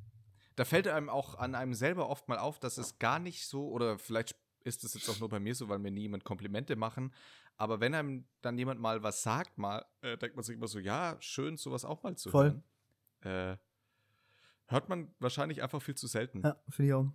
da 0.55 0.65
fällt 0.65 0.87
einem 0.87 1.09
auch 1.09 1.35
an 1.35 1.55
einem 1.55 1.73
selber 1.73 2.09
oft 2.09 2.27
mal 2.27 2.37
auf, 2.37 2.59
dass 2.59 2.77
es 2.77 2.99
gar 2.99 3.19
nicht 3.19 3.47
so, 3.47 3.69
oder 3.69 3.97
vielleicht 3.97 4.35
ist 4.63 4.83
es 4.83 4.93
jetzt 4.93 5.09
auch 5.09 5.19
nur 5.19 5.29
bei 5.29 5.39
mir 5.39 5.55
so, 5.55 5.69
weil 5.69 5.79
mir 5.79 5.91
nie 5.91 6.01
jemand 6.01 6.23
Komplimente 6.23 6.75
machen, 6.75 7.13
aber 7.57 7.79
wenn 7.79 7.95
einem 7.95 8.27
dann 8.41 8.57
jemand 8.57 8.79
mal 8.79 9.01
was 9.01 9.23
sagt, 9.23 9.57
mal, 9.57 9.85
äh, 10.01 10.17
denkt 10.17 10.35
man 10.35 10.43
sich 10.43 10.55
immer 10.55 10.67
so, 10.67 10.79
ja, 10.79 11.17
schön, 11.19 11.57
sowas 11.57 11.85
auch 11.85 12.03
mal 12.03 12.15
zu 12.15 12.29
Voll. 12.29 12.61
hören. 13.23 13.57
Äh, 13.57 13.57
hört 14.67 14.89
man 14.89 15.13
wahrscheinlich 15.19 15.63
einfach 15.63 15.81
viel 15.81 15.95
zu 15.95 16.07
selten. 16.07 16.41
Ja, 16.43 16.61
finde 16.69 16.87
ich 16.89 16.93
auch. 16.93 17.11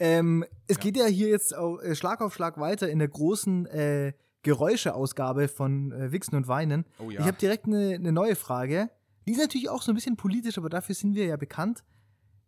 Ähm, 0.00 0.44
es 0.66 0.76
Ja. 0.78 0.82
geht 0.82 0.96
ja 0.96 1.04
hier 1.06 1.28
jetzt 1.28 1.54
auch, 1.54 1.78
äh, 1.80 1.94
Schlag 1.94 2.20
auf 2.22 2.34
Schlag 2.34 2.58
weiter 2.58 2.88
in 2.88 2.98
der 2.98 3.08
großen 3.08 3.66
äh, 3.66 4.12
Geräuscheausgabe 4.42 5.46
von 5.48 5.92
äh, 5.92 6.10
Wichsen 6.10 6.34
und 6.36 6.48
Weinen. 6.48 6.86
Oh 6.98 7.10
ja. 7.10 7.20
Ich 7.20 7.26
habe 7.26 7.36
direkt 7.36 7.66
eine 7.66 7.94
eine 7.94 8.10
neue 8.10 8.34
Frage. 8.34 8.90
Die 9.26 9.32
ist 9.32 9.38
natürlich 9.38 9.68
auch 9.68 9.82
so 9.82 9.92
ein 9.92 9.94
bisschen 9.94 10.16
politisch, 10.16 10.56
aber 10.56 10.70
dafür 10.70 10.94
sind 10.94 11.14
wir 11.14 11.26
ja 11.26 11.36
bekannt. 11.36 11.84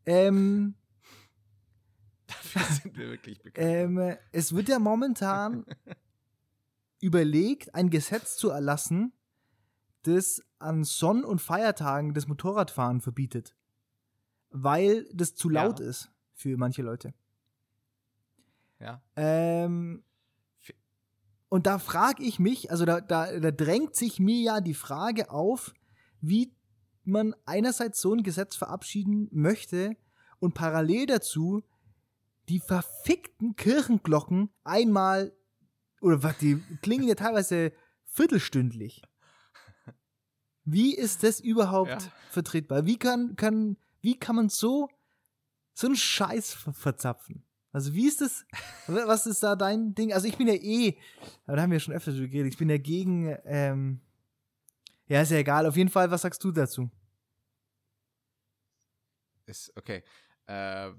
Ähm, 0.06 0.74
Dafür 2.26 2.62
sind 2.74 2.96
wir 2.96 3.08
wirklich 3.10 3.42
bekannt. 3.42 3.66
ähm, 3.68 4.16
es 4.32 4.54
wird 4.54 4.68
ja 4.70 4.78
momentan 4.78 5.66
überlegt, 7.00 7.74
ein 7.74 7.90
Gesetz 7.90 8.36
zu 8.36 8.48
erlassen, 8.50 9.12
das 10.04 10.42
an 10.58 10.84
Sonn- 10.84 11.24
und 11.24 11.40
Feiertagen 11.40 12.14
das 12.14 12.26
Motorradfahren 12.26 13.00
verbietet. 13.00 13.54
Weil 14.50 15.06
das 15.12 15.34
zu 15.34 15.50
Ja. 15.50 15.64
laut 15.64 15.80
ist 15.80 16.10
für 16.32 16.56
manche 16.56 16.82
Leute. 16.82 17.12
Ja. 18.82 19.02
Ähm, 19.16 20.04
und 21.48 21.66
da 21.66 21.78
frage 21.78 22.22
ich 22.22 22.38
mich, 22.38 22.70
also 22.70 22.84
da, 22.84 23.00
da, 23.00 23.38
da 23.38 23.50
drängt 23.50 23.94
sich 23.94 24.18
mir 24.18 24.40
ja 24.40 24.60
die 24.60 24.74
Frage 24.74 25.30
auf, 25.30 25.74
wie 26.20 26.54
man 27.04 27.34
einerseits 27.44 28.00
so 28.00 28.14
ein 28.14 28.22
Gesetz 28.22 28.56
verabschieden 28.56 29.28
möchte 29.32 29.96
und 30.38 30.54
parallel 30.54 31.06
dazu 31.06 31.62
die 32.48 32.60
verfickten 32.60 33.54
Kirchenglocken 33.54 34.50
einmal, 34.64 35.32
oder 36.00 36.22
was, 36.22 36.38
die 36.38 36.60
klingen 36.80 37.06
ja 37.06 37.14
teilweise 37.14 37.72
viertelstündlich. 38.06 39.02
Wie 40.64 40.94
ist 40.94 41.22
das 41.22 41.40
überhaupt 41.40 41.90
Ja. 41.90 41.98
vertretbar? 42.30 42.86
Wie 42.86 42.98
kann, 42.98 43.36
kann, 43.36 43.76
wie 44.00 44.18
kann 44.18 44.36
man 44.36 44.48
so, 44.48 44.88
so 45.74 45.86
einen 45.86 45.96
Scheiß 45.96 46.54
ver 46.54 46.72
verzapfen? 46.72 47.44
Also 47.72 47.94
wie 47.94 48.06
ist 48.06 48.20
das, 48.20 48.44
was 48.86 49.24
ist 49.26 49.42
da 49.42 49.56
dein 49.56 49.94
Ding? 49.94 50.12
Also 50.12 50.26
ich 50.28 50.36
bin 50.36 50.46
ja 50.46 50.54
eh, 50.54 50.96
aber 51.46 51.56
da 51.56 51.62
haben 51.62 51.70
wir 51.70 51.76
ja 51.76 51.80
schon 51.80 51.94
öfter 51.94 52.12
drüber 52.12 52.28
geredet, 52.28 52.52
ich 52.52 52.58
bin 52.58 52.68
ja 52.68 52.76
gegen, 52.78 53.34
ähm, 53.44 54.00
ja, 55.06 55.22
ist 55.22 55.30
ja 55.30 55.38
egal, 55.38 55.66
auf 55.66 55.76
jeden 55.76 55.88
Fall, 55.90 56.10
was 56.10 56.22
sagst 56.22 56.42
du 56.44 56.52
dazu? 56.52 56.90
Ist 59.46 59.72
okay. 59.76 60.02
Äh, 60.46 60.90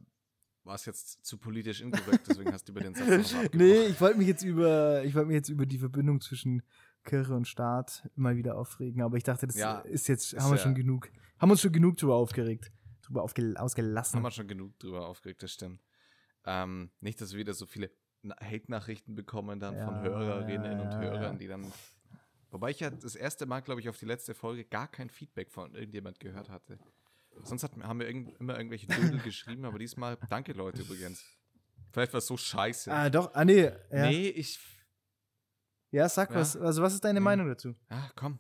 war 0.66 0.76
es 0.76 0.86
jetzt 0.86 1.26
zu 1.26 1.38
politisch 1.38 1.82
inkorrekt, 1.82 2.26
deswegen 2.28 2.52
hast 2.54 2.68
du 2.68 2.72
über 2.72 2.82
den 2.82 2.94
Satz 2.96 3.34
noch 3.34 3.44
nee, 3.54 3.86
ich 3.88 4.00
wollte 4.00 4.18
mich 4.18 4.28
jetzt 4.28 4.44
über, 4.44 5.04
ich 5.04 5.14
wollte 5.14 5.28
mich 5.28 5.36
jetzt 5.36 5.50
über 5.50 5.66
die 5.66 5.78
Verbindung 5.78 6.22
zwischen 6.22 6.64
Kirche 7.04 7.36
und 7.36 7.48
Staat 7.48 8.08
mal 8.16 8.38
wieder 8.38 8.58
aufregen, 8.58 9.02
aber 9.02 9.18
ich 9.18 9.24
dachte, 9.24 9.46
das 9.46 9.58
Ja, 9.58 9.80
ist 9.82 10.08
jetzt, 10.08 10.34
ist 10.34 10.42
haben 10.42 10.52
wir 10.52 10.58
ja- 10.58 10.64
schon 10.64 10.76
genug, 10.76 11.10
haben 11.38 11.52
uns 11.52 11.62
schon 11.62 11.74
genug 11.74 11.98
drüber 11.98 12.16
aufgeregt, 12.16 12.72
drüber 13.02 13.24
aufge, 13.24 13.42
Haben 13.44 13.58
ausgelassen. 13.58 14.22
wir 14.22 14.32
schon 14.32 14.48
genug 14.48 14.80
drüber 14.80 15.06
aufgeregt, 15.08 15.44
das 15.44 15.52
stimmt. 15.52 15.82
Ähm, 16.46 16.92
nicht, 17.00 17.20
dass 17.22 17.32
wir 17.32 17.40
wieder 17.40 17.54
so 17.54 17.66
viele 17.66 17.90
Na- 18.22 18.36
Hate-Nachrichten 18.42 19.16
bekommen 19.16 19.60
dann 19.60 19.76
von 19.76 19.96
Ja, 19.96 20.02
Hörerinnen 20.02 20.80
und 20.80 20.92
ja, 20.92 21.00
Hörern, 21.00 21.22
ja. 21.34 21.40
die 21.40 21.48
dann. 21.48 21.72
Wobei 22.52 22.70
ich 22.72 22.80
ja 22.80 22.90
das 22.92 23.16
erste 23.16 23.46
Mal, 23.46 23.62
glaube 23.62 23.82
ich, 23.82 23.90
auf 23.90 23.98
die 23.98 24.06
letzte 24.06 24.34
Folge 24.36 24.64
gar 24.66 24.88
kein 24.88 25.10
Feedback 25.10 25.50
von 25.52 25.74
irgendjemand 25.76 26.20
gehört 26.20 26.50
hatte. 26.50 26.78
Sonst 27.44 27.64
hat, 27.64 27.72
haben 27.78 28.00
wir 28.00 28.06
irgend, 28.08 28.40
immer 28.40 28.56
irgendwelche 28.58 28.86
Dödel 28.88 29.20
geschrieben, 29.24 29.66
aber 29.66 29.80
diesmal, 29.80 30.18
danke 30.30 30.54
Leute 30.54 30.82
übrigens. 30.84 31.24
Vielleicht 31.92 32.14
war 32.14 32.20
es 32.20 32.28
so 32.28 32.38
scheiße. 32.38 32.92
Ah, 32.92 33.10
doch, 33.10 33.34
ah, 33.34 33.44
nee. 33.44 33.64
Ja, 33.64 34.10
Nee, 34.10 34.30
ich. 34.30 34.60
ja 35.92 36.08
sag 36.10 36.30
Ja. 36.30 36.36
was. 36.38 36.56
Also, 36.56 36.82
was 36.84 36.94
ist 36.94 37.04
deine 37.04 37.20
Nee. 37.20 37.24
Meinung 37.24 37.48
dazu? 37.48 37.76
Ah, 37.90 38.10
komm. 38.16 38.38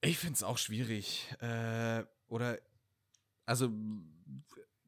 Ich 0.00 0.18
finde 0.18 0.34
es 0.34 0.42
auch 0.42 0.58
schwierig. 0.58 1.28
Äh, 1.40 2.04
oder, 2.28 2.58
also, 3.46 3.70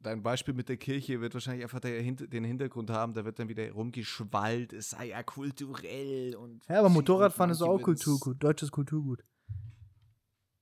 dein 0.03 0.23
Beispiel 0.23 0.55
mit 0.55 0.69
der 0.69 0.77
Kirche 0.77 1.21
wird 1.21 1.35
wahrscheinlich 1.35 1.63
einfach 1.65 1.81
der, 1.81 2.01
den 2.03 2.45
Hintergrund 2.45 2.91
haben, 2.91 3.15
da 3.15 3.25
wird 3.25 3.39
dann 3.39 3.49
wieder 3.49 3.71
rumgeschwallt, 3.73 4.73
es 4.73 4.91
sei 4.91 5.09
ja 5.09 5.23
kulturell 5.23 6.37
und. 6.37 6.65
Ja, 6.69 6.79
aber 6.81 6.89
Motorradfahren 6.89 7.51
ist 7.51 7.63
auch 7.63 7.81
Kulturgut, 7.81 8.43
deutsches 8.43 8.71
Kulturgut. 8.71 9.25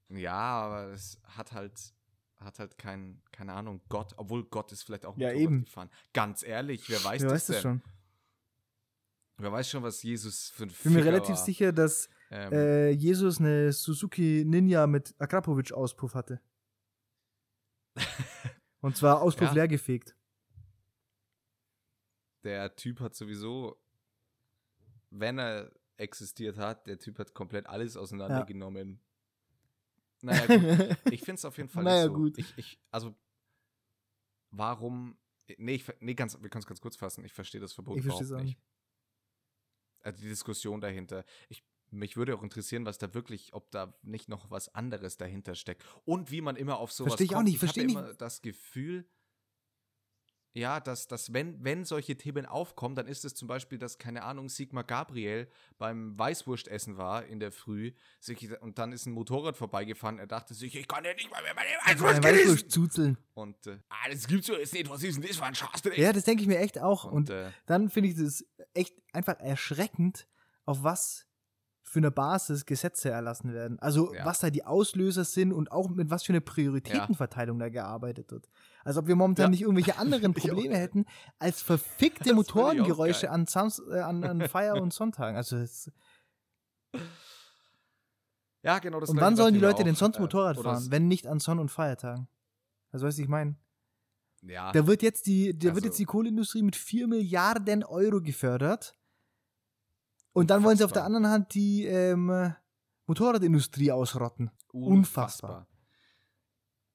Ja, 0.09 0.33
aber 0.33 0.92
es 0.92 1.20
hat 1.24 1.53
halt, 1.53 1.94
hat 2.38 2.59
halt 2.59 2.76
kein, 2.79 3.22
keine 3.33 3.53
Ahnung, 3.53 3.81
Gott, 3.88 4.12
obwohl 4.16 4.44
Gott 4.44 4.72
ist 4.72 4.83
vielleicht 4.83 5.07
auch 5.07 5.16
Ja, 5.16 5.33
eben. 5.33 5.64
gefahren. 5.64 5.90
Ganz 6.12 6.42
ehrlich, 6.42 6.88
wer 6.90 7.03
weiß 7.05 7.22
Wer 7.22 7.29
das 7.31 7.35
weiß 7.35 7.46
das 7.46 7.57
denn? 7.57 7.62
schon? 7.62 7.83
Wer 9.38 9.53
weiß 9.53 9.70
schon, 9.70 9.83
was 9.83 10.03
Jesus 10.03 10.50
für 10.50 10.64
ein 10.64 10.68
Ich 10.70 10.83
bin 10.83 10.92
mir 10.92 10.98
Ficker 10.98 11.12
relativ 11.12 11.37
war. 11.37 11.44
sicher, 11.44 11.72
dass 11.72 12.09
Ähm, 12.31 12.53
äh, 12.53 12.90
Jesus 12.90 13.38
eine 13.40 13.72
Suzuki 13.72 14.44
Ninja 14.46 14.87
mit 14.87 15.14
Akrapovic-Auspuff 15.18 16.14
hatte. 16.14 16.40
Und 18.81 18.97
zwar 18.97 19.21
Auspuff 19.23 19.49
Ja. 19.49 19.55
leer 19.55 19.69
gefegt. 19.69 20.16
der 22.43 22.75
Typ 22.75 23.01
hat 23.01 23.14
sowieso, 23.14 23.79
wenn 25.11 25.38
er 25.38 25.71
existiert 25.99 26.57
hat, 26.57 26.87
der 26.87 26.99
Typ 26.99 27.19
hat 27.19 27.35
komplett 27.35 27.66
alles 27.66 27.97
auseinandergenommen. 27.97 29.01
Naja, 30.23 30.47
gut. 30.47 30.97
Ich 31.12 31.21
finde 31.21 31.35
es 31.35 31.45
auf 31.45 31.57
jeden 31.59 31.69
Fall 31.69 31.85
Naja, 31.85 32.07
so. 32.07 32.14
gut. 32.14 32.38
Ich, 32.38 32.57
ich, 32.57 32.81
also, 32.90 33.14
warum. 34.51 35.19
Nee, 35.59 35.75
ich, 35.75 35.85
nee 36.01 36.14
ganz, 36.14 36.40
wir 36.40 36.49
können 36.49 36.61
es 36.62 36.66
ganz 36.66 36.81
kurz 36.81 36.97
fassen. 36.97 37.25
Ich 37.25 37.33
verstehe 37.35 37.61
das 37.61 37.73
Verbot 37.73 37.99
Ich 37.99 38.05
verstehe 38.05 38.27
überhaupt 38.27 38.40
es 38.40 38.40
auch 38.40 38.47
nicht. 38.47 38.61
Also 40.03 40.23
die 40.23 40.29
Diskussion 40.29 40.81
dahinter. 40.81 41.25
Ich, 41.49 41.62
mich 41.92 42.16
würde 42.16 42.35
auch 42.37 42.42
interessieren, 42.42 42.87
was 42.87 42.98
da 42.98 43.14
wirklich, 43.14 43.53
ob 43.55 43.70
da 43.70 43.94
nicht 44.03 44.29
noch 44.29 44.50
was 44.50 44.74
anderes 44.74 45.16
dahinter 45.16 45.55
steckt. 45.55 45.85
Und 46.05 46.31
wie 46.31 46.40
man 46.40 46.57
immer 46.57 46.79
auf 46.79 46.92
sowas 46.92 47.12
Versteh 47.12 47.24
ich 47.24 47.31
auch 47.31 47.35
kommt. 47.37 47.44
nicht, 47.46 47.55
Ich 47.55 47.59
versteh 47.61 47.85
nicht. 47.85 47.96
immer 47.96 48.14
das 48.14 48.42
Gefühl, 48.42 49.07
ja, 50.53 50.81
dass, 50.81 51.07
dass 51.07 51.33
wenn, 51.33 51.62
wenn 51.62 51.85
solche 51.85 52.16
Themen 52.16 52.44
aufkommen, 52.44 52.96
dann 52.96 53.07
ist 53.07 53.24
es 53.24 53.35
zum 53.35 53.46
Beispiel, 53.46 53.79
dass, 53.79 53.98
keine 53.98 54.24
Ahnung, 54.24 54.48
Sigmar 54.48 54.83
Gabriel 54.83 55.48
beim 55.79 56.18
Weißwurstessen 56.18 56.96
war 56.96 57.24
in 57.24 57.38
der 57.38 57.53
Früh 57.53 57.92
sich, 58.18 58.61
und 58.61 58.79
dann 58.79 58.90
ist 58.90 59.07
ein 59.07 59.12
Motorrad 59.12 59.57
vorbeigefahren. 59.57 60.18
Er 60.18 60.26
dachte 60.26 60.55
sich, 60.55 60.74
ich 60.74 60.88
kann 60.88 61.05
ja 61.05 61.14
nicht 61.14 61.31
mal 61.31 61.40
mehr 61.42 61.55
meine 61.55 61.68
Weißwurst 61.87 62.24
Weißwurst 62.24 62.70
zuzeln. 62.72 63.16
Und, 63.35 63.64
äh, 63.68 63.79
ah, 63.90 64.09
das 64.11 64.26
gibt's 64.26 64.48
so 64.48 64.57
jetzt 64.57 64.74
nicht. 64.74 64.90
Was 64.90 65.05
ist 65.05 65.16
denn 65.18 65.22
das 65.22 65.37
für 65.37 65.44
ein 65.44 65.55
Scheißdreck? 65.55 65.96
Ja, 65.96 66.12
das 66.12 66.24
denke 66.24 66.42
ich 66.42 66.48
mir 66.48 66.59
echt 66.59 66.81
auch. 66.81 67.05
und, 67.05 67.12
Und 67.12 67.31
äh, 67.31 67.53
dann 67.66 67.88
finde 67.88 68.09
ich 68.09 68.16
das 68.16 68.44
echt 68.74 68.96
einfach 69.12 69.38
erschreckend, 69.38 70.26
auf 70.64 70.83
was 70.83 71.29
für 71.90 71.98
eine 71.98 72.12
Basis 72.12 72.66
Gesetze 72.66 73.11
erlassen 73.11 73.53
werden. 73.53 73.76
Also 73.81 74.14
Ja. 74.14 74.24
was 74.24 74.38
da 74.38 74.48
die 74.50 74.64
Auslöser 74.64 75.24
sind 75.24 75.53
und 75.53 75.72
auch 75.72 75.88
mit 75.88 76.09
was 76.09 76.22
für 76.22 76.31
eine 76.33 76.40
Prioritätenverteilung 76.40 77.59
da 77.59 77.68
gearbeitet 77.68 78.31
wird. 78.31 78.48
Als 78.85 78.96
ob 78.96 79.09
wir 79.09 79.16
momentan 79.16 79.46
Ja. 79.46 79.50
nicht 79.50 79.62
irgendwelche 79.62 79.98
anderen 79.98 80.33
Probleme 80.68 80.76
hätten 80.79 81.05
als 81.40 81.57
Das 81.59 81.62
verfickte 81.62 82.31
auch 82.31 82.35
Motorengeräusche 82.37 83.29
an, 83.31 83.46
Sams 83.48 83.83
äh, 83.90 83.98
an, 83.98 84.22
an 84.22 84.40
Feier- 84.48 84.81
und 84.81 84.92
Sonntagen. 84.92 85.37
Also 85.37 85.57
es, 85.57 85.90
ja, 88.62 88.79
genau 88.79 89.00
das 89.00 89.11
und 89.11 89.20
wann 89.20 89.35
sollen 89.35 89.55
die 89.55 89.61
Leute 89.61 89.83
denn 89.83 89.96
sonst 89.96 90.18
äh, 90.18 90.20
Motorrad 90.20 90.59
oder 90.59 90.74
fahren, 90.74 90.87
wenn 90.90 91.09
nicht 91.09 91.26
an 91.26 91.40
Sonn- 91.40 91.59
und 91.59 91.70
Feiertagen? 91.70 92.29
Also 92.92 93.05
weißt 93.07 93.18
du, 93.18 93.22
ich 93.22 93.29
meine, 93.29 93.57
Ja, 94.42 94.70
da 94.70 94.87
wird 94.87 95.03
jetzt 95.03 95.26
die, 95.26 95.59
da 95.59 95.64
wird 95.66 95.74
Also- 95.76 95.87
jetzt 95.87 95.98
die 95.98 96.05
Kohleindustrie 96.05 96.62
mit 96.62 96.76
4 96.76 97.09
Milliarden 97.09 97.83
Euro 97.83 98.20
gefördert. 98.20 98.94
Und 100.33 100.51
dann 100.51 100.62
wollen 100.62 100.77
sie 100.77 100.85
auf 100.85 100.93
der 100.93 101.03
Unfassbar. 101.03 101.07
anderen 101.23 101.29
Hand 101.29 101.55
die 101.55 101.85
ähm, 101.87 102.55
Motorradindustrie 103.07 103.90
ausrotten. 103.93 104.51
unfassbar. 104.73 105.66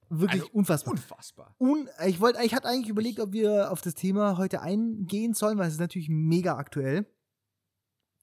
Wirklich 0.10 0.43
Also, 0.43 0.54
unfassbar. 0.54 0.93
unfassbar. 0.93 1.56
Un 1.60 1.89
ich 2.06 2.19
wollte, 2.21 2.41
ich 2.43 2.54
hatte 2.54 2.67
eigentlich 2.67 2.89
überlegt, 2.89 3.19
ob 3.19 3.34
wir 3.34 3.71
auf 3.71 3.82
das 3.82 3.95
Thema 3.95 4.38
heute 4.38 4.62
eingehen 4.62 5.34
sollen, 5.34 5.58
weil 5.58 5.67
es 5.67 5.74
ist 5.74 5.80
natürlich 5.80 6.10
mega 6.10 6.56
aktuell. 6.58 7.06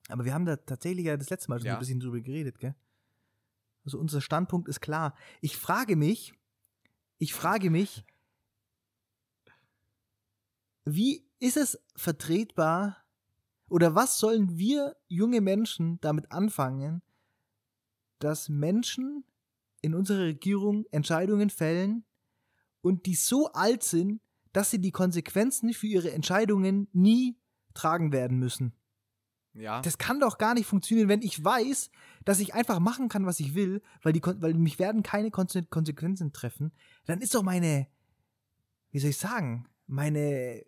Aber 0.09 0.25
wir 0.25 0.33
haben 0.33 0.46
da 0.46 0.57
tatsächlich 0.57 1.07
ja 1.07 1.16
das 1.16 1.29
letzte 1.31 1.51
Mal 1.51 1.59
schon 1.59 1.66
Ja. 1.66 1.75
ein 1.75 1.79
bisschen 1.81 2.01
drüber 2.01 2.20
geredet, 2.20 2.59
gell? 2.59 2.75
Also 3.85 3.98
unser 3.98 4.20
Standpunkt 4.20 4.68
ist 4.68 4.81
klar. 4.81 5.14
Ich 5.40 5.57
frage 5.57 5.96
mich, 5.96 6.33
ich 7.18 7.35
frage 7.35 7.68
mich, 7.68 8.05
wie 10.85 11.25
ist 11.38 11.57
es 11.57 11.79
vertretbar 11.96 13.02
oder 13.72 13.94
was 13.94 14.18
sollen 14.18 14.58
wir 14.58 14.96
junge 15.08 15.40
Menschen 15.40 15.98
damit 16.02 16.30
anfangen, 16.30 17.02
dass 18.18 18.48
Menschen 18.48 19.24
in 19.80 19.94
unserer 19.94 20.24
Regierung 20.24 20.85
Entscheidungen 20.90 21.50
fällen 21.50 22.04
und 22.82 23.06
die 23.06 23.14
so 23.14 23.50
alt 23.52 23.82
sind, 23.82 24.20
dass 24.52 24.70
sie 24.70 24.78
die 24.78 24.92
Konsequenzen 24.92 25.72
für 25.72 25.87
ihre 25.87 26.12
Entscheidungen 26.12 26.88
nie 26.92 27.38
tragen 27.74 28.12
werden 28.12 28.38
müssen. 28.38 28.74
Ja, 29.54 29.80
Das 29.82 29.96
kann 29.98 30.20
doch 30.20 30.38
gar 30.38 30.54
nicht 30.54 30.66
funktionieren, 30.66 31.08
wenn 31.08 31.22
ich 31.22 31.42
weiß, 31.42 31.90
dass 32.24 32.40
ich 32.40 32.54
einfach 32.54 32.78
machen 32.78 33.08
kann, 33.08 33.26
was 33.26 33.40
ich 33.40 33.54
will, 33.54 33.82
weil, 34.02 34.12
die, 34.12 34.22
weil 34.22 34.54
mich 34.54 34.78
werden 34.78 35.02
keine 35.02 35.28
Konse- 35.28 35.66
Konsequenzen 35.68 36.32
treffen. 36.32 36.72
Dann 37.06 37.20
ist 37.20 37.35
doch 37.35 37.42
meine, 37.42 37.87
wie 38.90 38.98
soll 38.98 39.11
ich 39.11 39.18
sagen, 39.18 39.66
meine 39.87 40.62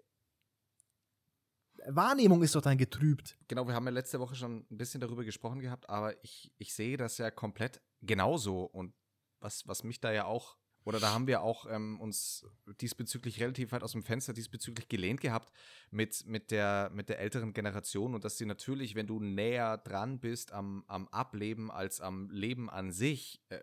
Wahrnehmung 1.87 2.43
ist 2.43 2.55
doch 2.55 2.63
dann 2.63 2.79
getrübt. 2.79 3.37
genau, 3.49 3.67
wir 3.67 3.75
haben 3.75 3.85
ja 3.85 3.91
letzte 3.91 4.21
Woche 4.21 4.35
schon 4.35 4.67
ein 4.71 4.77
bisschen 4.77 5.01
darüber 5.01 5.25
gesprochen 5.25 5.61
gehabt, 5.61 5.89
aber 5.89 6.23
ich, 6.25 6.53
ich 6.59 6.73
sehe 6.75 6.97
das 6.97 7.19
ja 7.19 7.31
komplett 7.31 7.83
genauso. 8.01 8.65
Und 8.65 8.95
was, 9.41 9.67
was 9.69 9.85
mich 9.85 10.01
da 10.01 10.13
ja 10.13 10.25
auch, 10.25 10.57
oder 10.85 11.01
da 11.01 11.13
haben 11.13 11.27
wir 11.27 11.43
auch 11.43 11.67
ähm, 11.71 12.01
uns 12.01 12.47
diesbezüglich 12.81 13.41
relativ 13.41 13.73
weit 13.73 13.83
aus 13.83 13.93
dem 13.93 14.03
Fenster 14.03 14.33
diesbezüglich 14.33 14.89
gelehnt 14.89 15.21
gehabt 15.21 15.53
mit, 15.91 16.27
mit, 16.27 16.51
der, 16.51 16.91
mit 16.93 17.09
der 17.09 17.19
älteren 17.19 17.53
Generation 17.53 18.15
und 18.15 18.25
dass 18.25 18.39
sie 18.39 18.47
natürlich, 18.47 18.95
wenn 18.95 19.07
du 19.07 19.21
näher 19.21 19.79
dran 19.79 20.21
bist 20.21 20.53
am, 20.53 20.85
am 20.87 21.09
Ableben 21.09 21.71
als 21.71 22.01
am 22.01 22.31
Leben 22.31 22.71
an 22.71 22.93
sich, 22.93 23.43
äh, 23.49 23.61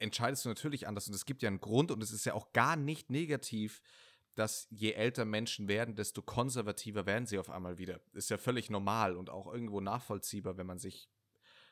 entscheidest 0.00 0.44
du 0.44 0.48
natürlich 0.48 0.86
anders. 0.86 1.08
Und 1.08 1.14
es 1.14 1.26
gibt 1.26 1.42
ja 1.42 1.48
einen 1.48 1.60
Grund 1.60 1.90
und 1.90 2.02
es 2.02 2.12
ist 2.12 2.24
ja 2.24 2.34
auch 2.34 2.52
gar 2.52 2.76
nicht 2.76 3.10
negativ, 3.10 3.80
dass 4.38 4.68
je 4.70 4.92
älter 4.92 5.24
Menschen 5.24 5.68
werden, 5.68 5.94
desto 5.96 6.22
konservativer 6.22 7.06
werden 7.06 7.26
sie 7.26 7.38
auf 7.38 7.50
einmal 7.50 7.78
wieder. 7.78 8.00
Ist 8.12 8.30
ja 8.30 8.38
völlig 8.38 8.70
normal 8.70 9.16
und 9.16 9.30
auch 9.30 9.52
irgendwo 9.52 9.80
nachvollziehbar, 9.80 10.56
wenn 10.56 10.66
man 10.66 10.78
sich 10.78 11.10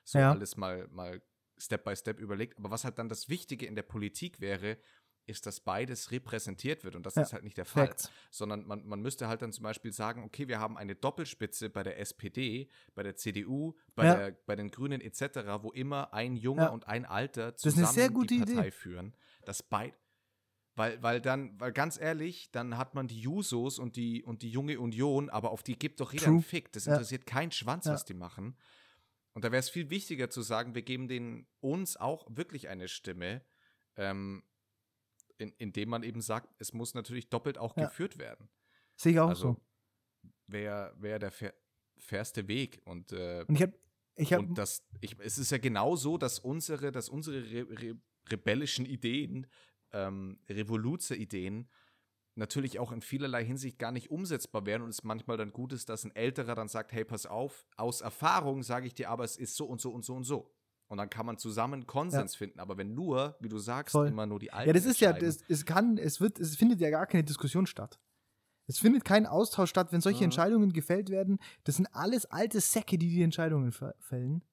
so 0.05 0.18
Ja. 0.18 0.33
alles 0.33 0.57
mal, 0.57 0.88
mal 0.88 1.22
Step 1.59 1.85
by 1.85 1.94
Step 1.96 2.18
überlegt. 2.18 2.59
Aber 2.59 2.70
was 2.70 2.85
halt 2.85 2.98
dann 2.98 3.09
das 3.09 3.29
Wichtige 3.29 3.66
in 3.66 3.76
der 3.76 3.83
Politik 3.83 4.40
wäre, 4.40 4.79
ist, 5.26 5.46
dass 5.46 5.61
beides 5.61 6.11
repräsentiert 6.12 6.85
wird. 6.85 6.94
Und 6.94 7.05
das 7.05 7.16
Ja, 7.16 7.22
ist 7.22 7.33
halt 7.33 7.42
nicht 7.44 7.57
der 7.59 7.64
Fall. 7.64 7.88
Facts. 7.88 8.11
Sondern 8.31 8.64
man, 8.66 8.87
man 8.87 9.00
müsste 9.00 9.26
halt 9.29 9.42
dann 9.42 9.52
zum 9.52 9.64
Beispiel 9.64 9.92
sagen, 9.92 10.22
okay, 10.24 10.46
wir 10.48 10.61
haben 10.61 10.76
eine 10.76 10.94
Doppelspitze 10.94 11.68
bei 11.68 11.83
der 11.83 11.98
SPD, 11.98 12.68
bei 12.94 13.02
der 13.02 13.16
CDU, 13.16 13.74
bei, 13.96 14.05
Ja. 14.07 14.14
der, 14.14 14.33
bei 14.46 14.55
den 14.55 14.70
Grünen 14.70 15.00
etc., 15.00 15.62
wo 15.62 15.72
immer 15.72 16.12
ein 16.12 16.37
Junger 16.37 16.64
Ja. 16.64 16.68
und 16.70 16.87
ein 16.87 17.05
Alter 17.05 17.48
ist 17.55 17.64
eine 17.64 17.72
zusammen 17.72 17.94
sehr 17.94 18.11
gute 18.11 18.35
die 18.35 18.38
Partei 18.38 18.66
Idee. 18.66 18.70
führen. 18.70 19.16
Das 19.44 19.62
beid 19.62 19.94
weil, 20.76 21.02
weil 21.02 21.20
dann, 21.20 21.58
weil 21.58 21.72
ganz 21.72 21.98
ehrlich, 21.98 22.50
dann 22.52 22.76
hat 22.78 22.94
man 22.94 23.08
die 23.08 23.18
Jusos 23.20 23.78
und 23.78 23.96
die, 23.96 24.22
und 24.22 24.42
die 24.42 24.50
junge 24.50 24.78
Union, 24.78 25.30
aber 25.30 25.50
auf 25.50 25.62
die 25.62 25.78
gibt 25.78 26.00
doch 26.00 26.12
jeder 26.12 26.26
True. 26.26 26.34
einen 26.34 26.42
Fick. 26.42 26.70
Das 26.72 26.84
Ja. 26.84 26.92
interessiert 26.92 27.26
keinen 27.26 27.50
Schwanz, 27.50 27.86
Ja. 27.86 27.94
was 27.94 28.04
die 28.04 28.14
machen. 28.14 28.56
Und 29.32 29.44
da 29.44 29.52
wäre 29.52 29.60
es 29.60 29.68
viel 29.70 29.90
wichtiger 29.90 30.30
zu 30.30 30.42
sagen, 30.42 30.74
wir 30.74 30.82
geben 30.82 31.08
denen 31.08 31.46
uns 31.60 31.96
auch 31.96 32.26
wirklich 32.30 32.68
eine 32.68 32.88
Stimme, 32.88 33.42
ähm, 33.96 34.42
in, 35.38 35.52
indem 35.58 35.88
man 35.90 36.02
eben 36.02 36.20
sagt, 36.22 36.54
es 36.58 36.72
muss 36.72 36.94
natürlich 36.94 37.28
doppelt 37.28 37.58
auch 37.58 37.76
Ja. 37.76 37.86
geführt 37.86 38.18
werden. 38.18 38.48
Sehe 38.96 39.12
ich 39.12 39.20
auch 39.20 39.28
also 39.28 39.52
so. 39.52 40.30
wäre 40.46 40.94
wär 40.98 41.18
der 41.18 41.30
fair, 41.30 41.54
fairste 41.98 42.48
Weg. 42.48 42.80
Und, 42.84 43.12
äh, 43.12 43.44
Und 43.48 43.56
ich 43.56 43.62
habe 43.62 43.78
ich 44.14 44.32
hab, 44.32 44.40
und 44.40 44.56
das, 44.56 44.82
ich, 45.00 45.18
es 45.20 45.36
ist 45.38 45.50
ja 45.50 45.58
genau 45.58 45.96
so, 45.96 46.16
dass 46.16 46.38
unsere, 46.38 46.90
dass 46.92 47.08
unsere 47.10 47.42
re, 47.50 47.66
re, 47.78 47.98
rebellischen 48.30 48.86
Ideen, 48.86 49.46
ähm, 49.96 50.38
Revoluzer-Ideen, 50.48 51.68
natürlich 52.35 52.78
auch 52.78 52.92
in 52.92 53.00
vielerlei 53.00 53.44
Hinsicht 53.44 53.78
gar 53.78 53.92
nicht 53.92 54.11
umsetzbar 54.11 54.66
wären 54.66 54.82
und 54.82 54.90
es 54.90 55.02
manchmal 55.04 55.37
dann 55.37 55.52
gut 55.52 55.72
ist, 55.72 55.88
dass 55.88 56.04
ein 56.04 56.14
Älterer 56.14 56.54
dann 56.54 56.68
sagt, 56.68 56.92
hey, 56.92 57.04
pass 57.04 57.24
auf, 57.26 57.66
aus 57.76 58.02
Erfahrung 58.02 58.62
sage 58.62 58.87
ich 58.87 58.94
dir 58.94 59.11
aber, 59.11 59.24
es 59.24 59.37
ist 59.37 59.56
so 59.56 59.66
und 59.66 59.80
so 59.80 59.90
und 59.90 60.04
so 60.04 60.14
und 60.14 60.24
so. 60.24 60.52
Und 60.88 60.98
dann 60.98 61.11
kann 61.11 61.26
man 61.26 61.37
zusammen 61.38 61.87
Konsens 61.87 62.37
finden. 62.37 62.61
Aber 62.61 62.76
wenn 62.76 62.94
nur, 62.94 63.37
wie 63.40 63.48
du 63.48 63.59
sagst, 63.59 63.92
Voll. 63.92 64.09
immer 64.09 64.26
nur 64.26 64.38
die 64.38 64.52
Alten 64.52 64.68
ja, 64.68 64.72
das 64.72 64.85
ist 64.85 65.00
ja, 65.00 65.12
das, 65.12 65.38
es 65.48 65.64
kann, 65.64 65.98
es 65.98 66.20
wird, 66.20 66.38
es 66.38 66.54
findet 66.56 66.80
ja 66.80 66.90
gar 66.90 67.06
keine 67.06 67.24
Diskussion 67.24 67.66
statt. 67.66 67.98
Es 68.68 68.78
findet 68.78 69.04
kein 69.04 69.26
Austausch 69.26 69.70
statt, 69.70 69.92
wenn 69.92 70.00
solche 70.00 70.20
Mhm. 70.20 70.24
Entscheidungen 70.24 70.72
gefällt 70.72 71.09
werden. 71.09 71.38
Das 71.64 71.76
sind 71.76 71.87
alles 71.92 72.26
alte 72.26 72.61
Säcke, 72.61 72.98
die 72.98 73.09
die 73.09 73.22
Entscheidungen 73.22 73.72
fällen. 73.72 74.44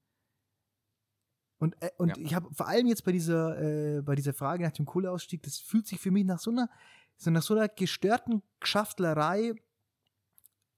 Und, 1.63 1.81
äh, 1.81 1.91
und 1.97 2.17
Ja. 2.17 2.23
ich 2.25 2.33
habe 2.33 2.53
vor 2.53 2.67
allem 2.67 2.87
jetzt 2.87 3.05
bei 3.05 3.13
dieser, 3.13 3.57
äh, 3.97 4.01
bei 4.01 4.15
dieser 4.15 4.33
Frage 4.33 4.65
nach 4.65 4.73
dem 4.73 4.85
Kohleausstieg, 4.85 5.41
das 5.43 5.59
fühlt 5.59 5.87
sich 5.87 5.97
für 5.97 6.11
mich 6.11 6.25
nach 6.25 6.39
so 6.39 6.51
einer, 6.51 6.69
so 7.15 7.31
nach 7.31 7.41
so 7.41 7.55
einer 7.55 7.69
gestörten 7.69 8.43
Geschaftlerei 8.59 9.55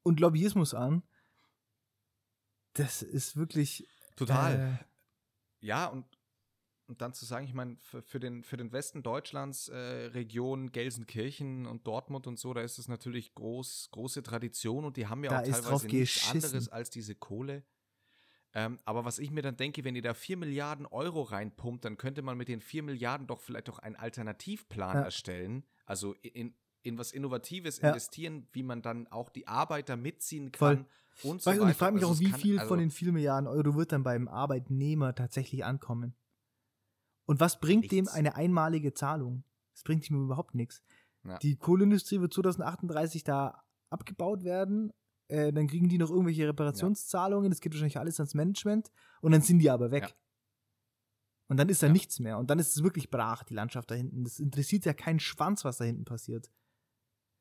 und 0.03 0.19
Lobbyismus 0.19 0.75
an. 0.75 1.01
Das 2.73 3.01
ist 3.01 3.35
wirklich. 3.35 3.87
Total. 4.15 4.79
Äh, 4.79 4.85
Ja, 5.65 5.87
und, 5.87 6.05
und 6.85 7.01
dann 7.01 7.15
zu 7.15 7.25
sagen, 7.25 7.47
ich 7.47 7.55
meine, 7.55 7.77
für, 7.81 8.03
für, 8.03 8.19
den, 8.19 8.43
für 8.43 8.57
den 8.57 8.71
Westen 8.71 9.01
Deutschlands, 9.01 9.69
äh, 9.69 9.75
Region 9.77 10.71
Gelsenkirchen 10.71 11.65
und 11.65 11.87
Dortmund 11.87 12.27
und 12.27 12.37
so, 12.37 12.53
da 12.53 12.61
ist 12.61 12.77
es 12.77 12.87
natürlich 12.87 13.33
groß, 13.33 13.89
große 13.89 14.21
Tradition 14.21 14.85
und 14.85 14.97
die 14.97 15.07
haben 15.07 15.23
ja 15.23 15.31
auch 15.31 15.41
teilweise 15.41 15.87
nichts 15.87 16.29
anderes 16.29 16.69
als 16.69 16.91
diese 16.91 17.15
Kohle. 17.15 17.63
Ähm, 18.57 18.79
aber 18.85 19.03
was 19.05 19.19
ich 19.19 19.31
mir 19.31 19.41
dann 19.41 19.57
denke, 19.57 19.83
wenn 19.83 19.95
ihr 19.95 20.01
da 20.01 20.13
4 20.13 20.37
Milliarden 20.37 20.85
Euro 20.85 21.23
reinpumpt, 21.23 21.83
dann 21.83 21.97
könnte 21.97 22.21
man 22.21 22.37
mit 22.37 22.47
den 22.47 22.61
4 22.61 22.83
Milliarden 22.83 23.27
doch 23.27 23.41
vielleicht 23.41 23.69
auch 23.69 23.79
einen 23.79 23.97
Alternativplan 23.97 24.95
Ja. 24.95 25.01
erstellen. 25.03 25.65
Also 25.85 26.13
in, 26.21 26.55
in 26.81 26.97
was 26.97 27.11
Innovatives 27.11 27.81
Ja. 27.81 27.89
investieren, 27.89 28.47
wie 28.53 28.63
man 28.63 28.81
dann 28.81 29.07
auch 29.07 29.29
die 29.29 29.47
Arbeiter 29.47 29.97
mitziehen 29.97 30.51
Voll. 30.53 30.77
kann. 30.77 30.85
Und, 31.23 31.41
so 31.41 31.49
Weißt 31.49 31.59
du, 31.59 31.63
und 31.63 31.69
ich 31.69 31.75
weiter. 31.75 31.79
frage 31.85 31.95
mich 31.95 32.03
Also 32.03 32.15
auch, 32.15 32.19
wie 32.19 32.31
kann- 32.31 32.39
viel 32.39 32.57
also- 32.59 32.67
von 32.69 32.79
den 32.79 32.91
4 32.91 33.11
Milliarden 33.11 33.47
Euro 33.47 33.75
wird 33.75 33.91
dann 33.91 34.03
beim 34.03 34.27
Arbeitnehmer 34.29 35.13
tatsächlich 35.15 35.65
ankommen? 35.65 36.15
Und 37.25 37.39
was 37.39 37.59
bringt 37.59 37.91
dem 37.91 38.05
Nichts. 38.05 38.13
eine 38.13 38.35
einmalige 38.35 38.93
Zahlung? 38.93 39.43
Das 39.73 39.83
bringt 39.83 40.09
ihm 40.09 40.23
überhaupt 40.23 40.55
nichts. 40.55 40.81
Ja. 41.23 41.37
Die 41.39 41.55
Kohleindustrie 41.57 42.21
wird 42.21 42.33
2038 42.33 43.23
da 43.23 43.63
abgebaut 43.89 44.43
werden. 44.43 44.93
Äh, 45.27 45.51
dann 45.51 45.67
kriegen 45.67 45.89
die 45.89 45.97
noch 45.97 46.09
irgendwelche 46.11 46.47
Reparationszahlungen. 46.47 47.49
Das 47.49 47.59
geht 47.61 47.73
wahrscheinlich 47.73 47.97
alles 47.97 48.19
ans 48.19 48.33
Management. 48.35 48.91
Und 49.21 49.31
dann 49.31 49.41
sind 49.41 49.59
die 49.59 49.69
aber 49.69 49.91
weg. 49.91 50.03
Ja. 50.03 50.09
Und 51.47 51.57
dann 51.57 51.69
ist 51.69 51.81
da 51.83 51.87
Ja. 51.87 51.93
nichts 51.93 52.19
mehr. 52.19 52.37
Und 52.37 52.49
dann 52.49 52.59
ist 52.59 52.75
es 52.75 52.83
wirklich 52.83 53.09
brach, 53.09 53.43
die 53.43 53.53
Landschaft 53.53 53.89
da 53.91 53.95
hinten. 53.95 54.23
Das 54.23 54.39
interessiert 54.39 54.85
ja 54.85 54.93
keinen 54.93 55.19
Schwanz, 55.19 55.63
was 55.65 55.77
da 55.77 55.85
hinten 55.85 56.05
passiert. 56.05 56.51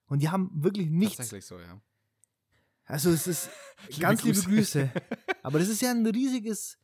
Und 0.06 0.20
die 0.22 0.28
haben 0.28 0.50
wirklich 0.54 0.90
nichts. 0.90 1.16
Tatsächlich 1.16 1.46
so, 1.46 1.58
ja. 1.58 1.80
Also 2.86 3.10
es 3.10 3.26
ist 3.26 3.48
Liebe 3.88 4.00
ganz 4.02 4.22
liebe 4.22 4.40
Grüße. 4.40 4.90
Aber 5.42 5.58
das 5.58 5.68
ist 5.68 5.80
ja 5.82 5.90
ein 5.90 6.06
riesiges 6.06 6.78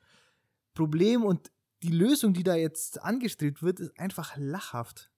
Problem 0.75 1.25
und 1.25 1.51
die 1.83 1.91
Lösung, 1.91 2.33
die 2.35 2.43
da 2.43 2.55
jetzt 2.57 3.01
angestrebt 3.03 3.63
wird, 3.63 3.81
ist 3.81 3.99
einfach 3.99 4.37
lachhaft. 4.37 5.11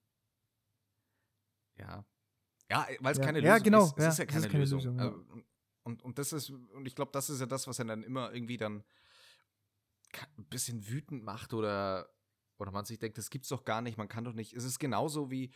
Ja. 1.76 2.04
Ja, 2.70 2.86
weil 3.00 3.12
es 3.12 3.18
Ja. 3.18 3.24
keine 3.24 3.40
Ja, 3.40 3.52
Lösung 3.54 3.64
genau. 3.64 3.84
ist. 3.84 3.94
Es 3.98 4.02
Ja, 4.04 4.08
ist 4.10 4.18
ja 4.18 4.24
es 4.24 4.30
keine, 4.30 4.46
ist 4.46 4.50
keine 4.52 4.64
Lösung. 4.64 4.78
Lösung, 4.80 4.98
ja. 4.98 5.42
Und, 5.84 6.02
und 6.02 6.18
das 6.18 6.32
ist, 6.32 6.50
und 6.50 6.86
ich 6.86 6.94
glaube, 6.94 7.12
das 7.12 7.30
ist 7.30 7.40
ja 7.40 7.46
das, 7.46 7.66
was 7.66 7.78
er 7.78 7.86
dann 7.86 8.02
immer 8.02 8.32
irgendwie 8.32 8.56
dann 8.56 8.84
ein 10.36 10.44
bisschen 10.44 10.88
wütend 10.88 11.24
macht 11.24 11.54
oder, 11.54 12.08
oder 12.58 12.70
man 12.70 12.84
sich 12.84 12.98
denkt, 12.98 13.18
das 13.18 13.30
gibt's 13.30 13.48
doch 13.48 13.64
gar 13.64 13.80
nicht, 13.80 13.98
man 13.98 14.08
kann 14.08 14.24
doch 14.24 14.34
nicht. 14.34 14.52
Es 14.52 14.64
ist 14.64 14.78
genauso 14.78 15.30
wie, 15.30 15.52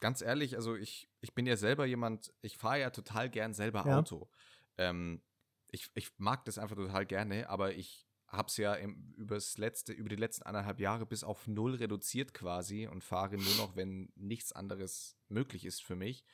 ganz 0.00 0.20
ehrlich, 0.20 0.56
also 0.56 0.74
ich, 0.74 1.08
ich 1.20 1.34
bin 1.34 1.46
ja 1.46 1.56
selber 1.56 1.86
jemand, 1.86 2.32
ich 2.42 2.56
fahre 2.56 2.80
ja 2.80 2.90
total 2.90 3.30
gern 3.30 3.54
selber 3.54 3.84
Ja. 3.86 3.98
Auto. 3.98 4.28
Ähm, 4.76 5.22
ich, 5.70 5.90
ich 5.94 6.10
mag 6.18 6.44
das 6.44 6.58
einfach 6.58 6.76
total 6.76 7.06
gerne, 7.06 7.48
aber 7.48 7.74
ich 7.74 8.06
habe 8.28 8.48
es 8.48 8.56
ja 8.56 8.74
im, 8.74 9.14
übers 9.16 9.58
letzte, 9.58 9.92
über 9.92 10.08
die 10.08 10.16
letzten 10.16 10.42
anderthalb 10.42 10.80
Jahre 10.80 11.06
bis 11.06 11.24
auf 11.24 11.46
null 11.46 11.74
reduziert 11.74 12.34
quasi 12.34 12.86
und 12.86 13.02
fahre 13.02 13.36
nur 13.36 13.54
noch, 13.56 13.76
wenn 13.76 14.12
nichts 14.14 14.52
anderes 14.52 15.16
möglich 15.28 15.64
ist 15.64 15.82
für 15.82 15.96
mich. 15.96 16.24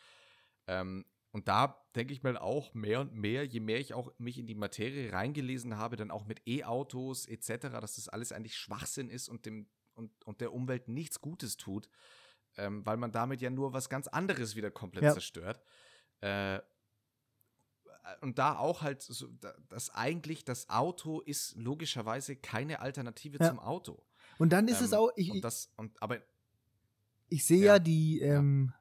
Ähm, 0.67 1.05
und 1.33 1.49
da 1.49 1.81
denke 1.95 2.13
ich 2.13 2.23
mal 2.23 2.37
auch 2.37 2.75
mehr 2.75 3.01
und 3.01 3.15
mehr, 3.15 3.45
je 3.45 3.61
mehr 3.61 3.79
ich 3.81 3.95
auch 3.95 4.13
mich 4.19 4.39
in 4.39 4.47
die 4.47 4.55
Materie 4.55 5.13
reingelesen 5.13 5.77
habe, 5.77 5.97
dann 5.97 6.11
auch 6.11 6.25
mit 6.27 6.43
E-Autos 6.47 7.27
etc., 7.27 7.81
dass 7.81 7.97
das 7.97 8.09
alles 8.09 8.33
eigentlich 8.33 8.57
Schwachsinn 8.57 9.09
ist 9.11 9.29
und 9.29 9.47
dem 9.47 9.69
und, 9.95 10.11
und 10.27 10.41
der 10.41 10.53
Umwelt 10.53 10.89
nichts 10.89 11.21
Gutes 11.21 11.57
tut, 11.57 11.89
ähm, 12.57 12.85
weil 12.87 12.97
man 12.97 13.13
damit 13.13 13.41
ja 13.43 13.51
nur 13.51 13.73
was 13.73 13.89
ganz 13.91 14.09
anderes 14.09 14.57
wieder 14.57 14.71
komplett 14.71 15.05
Ja. 15.05 15.13
zerstört. 15.13 15.63
Äh, 16.21 16.61
und 18.23 18.39
da 18.39 18.57
auch 18.59 18.83
halt, 18.83 19.03
so, 19.03 19.29
da- 19.41 19.55
dass 19.69 19.91
eigentlich 19.91 20.45
das 20.45 20.69
Auto 20.71 21.21
ist 21.21 21.55
logischerweise 21.57 22.35
keine 22.37 22.81
Alternative 22.81 23.39
Ja. 23.41 23.49
zum 23.49 23.59
Auto. 23.59 24.03
Und 24.39 24.51
dann 24.53 24.69
ist 24.69 24.81
es 24.81 24.93
Ähm, 24.93 24.99
auch, 24.99 25.11
ich, 25.17 25.31
und 25.31 25.43
das, 25.45 25.71
und, 25.77 26.01
aber 26.03 26.19
ich 27.29 27.45
sehe 27.45 27.59
ja, 27.65 27.75
Ja. 27.75 27.79
die 27.79 28.21
ähm, 28.21 28.73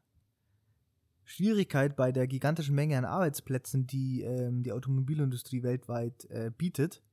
Schwierigkeit 1.30 1.96
bei 1.96 2.12
der 2.12 2.26
gigantischen 2.26 2.74
Menge 2.74 2.98
an 2.98 3.06
Arbeitsplätzen, 3.06 3.86
die 3.86 4.24
ähm, 4.24 4.64
die 4.64 4.72
Automobilindustrie 4.72 5.62
weltweit 5.62 6.26
äh, 6.32 6.50
bietet. 6.58 7.04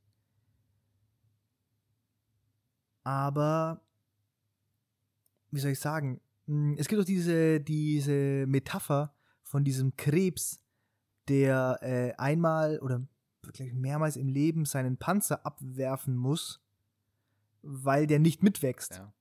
Aber, 3.04 3.82
wie 5.50 5.60
soll 5.60 5.72
ich 5.72 5.80
sagen, 5.80 6.22
mh, 6.46 6.76
es 6.78 6.88
gibt 6.88 7.02
auch 7.02 7.06
diese, 7.06 7.60
diese 7.60 8.46
Metapher 8.46 9.14
von 9.42 9.64
diesem 9.64 9.96
Krebs, 9.98 10.62
der 11.28 11.78
äh, 11.82 12.14
einmal 12.16 12.78
oder 12.78 13.06
wirklich 13.42 13.74
mehrmals 13.74 14.16
im 14.16 14.28
Leben 14.28 14.64
seinen 14.64 14.96
Panzer 14.96 15.44
abwerfen 15.44 16.16
muss, 16.16 16.64
weil 17.60 18.06
der 18.06 18.18
nicht 18.18 18.42
mitwächst. 18.42 18.96
ja. 18.96 19.12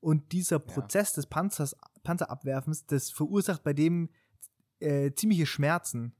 Und 0.00 0.32
dieser 0.32 0.58
Prozess 0.58 1.12
des 1.12 1.26
Panzers, 1.26 1.76
Panzerabwerfens, 2.02 2.86
das 2.86 3.10
verursacht 3.10 3.62
bei 3.62 3.72
dem 3.72 4.10
äh, 4.80 5.12
ziemliche 5.12 5.46
Schmerzen. 5.46 6.14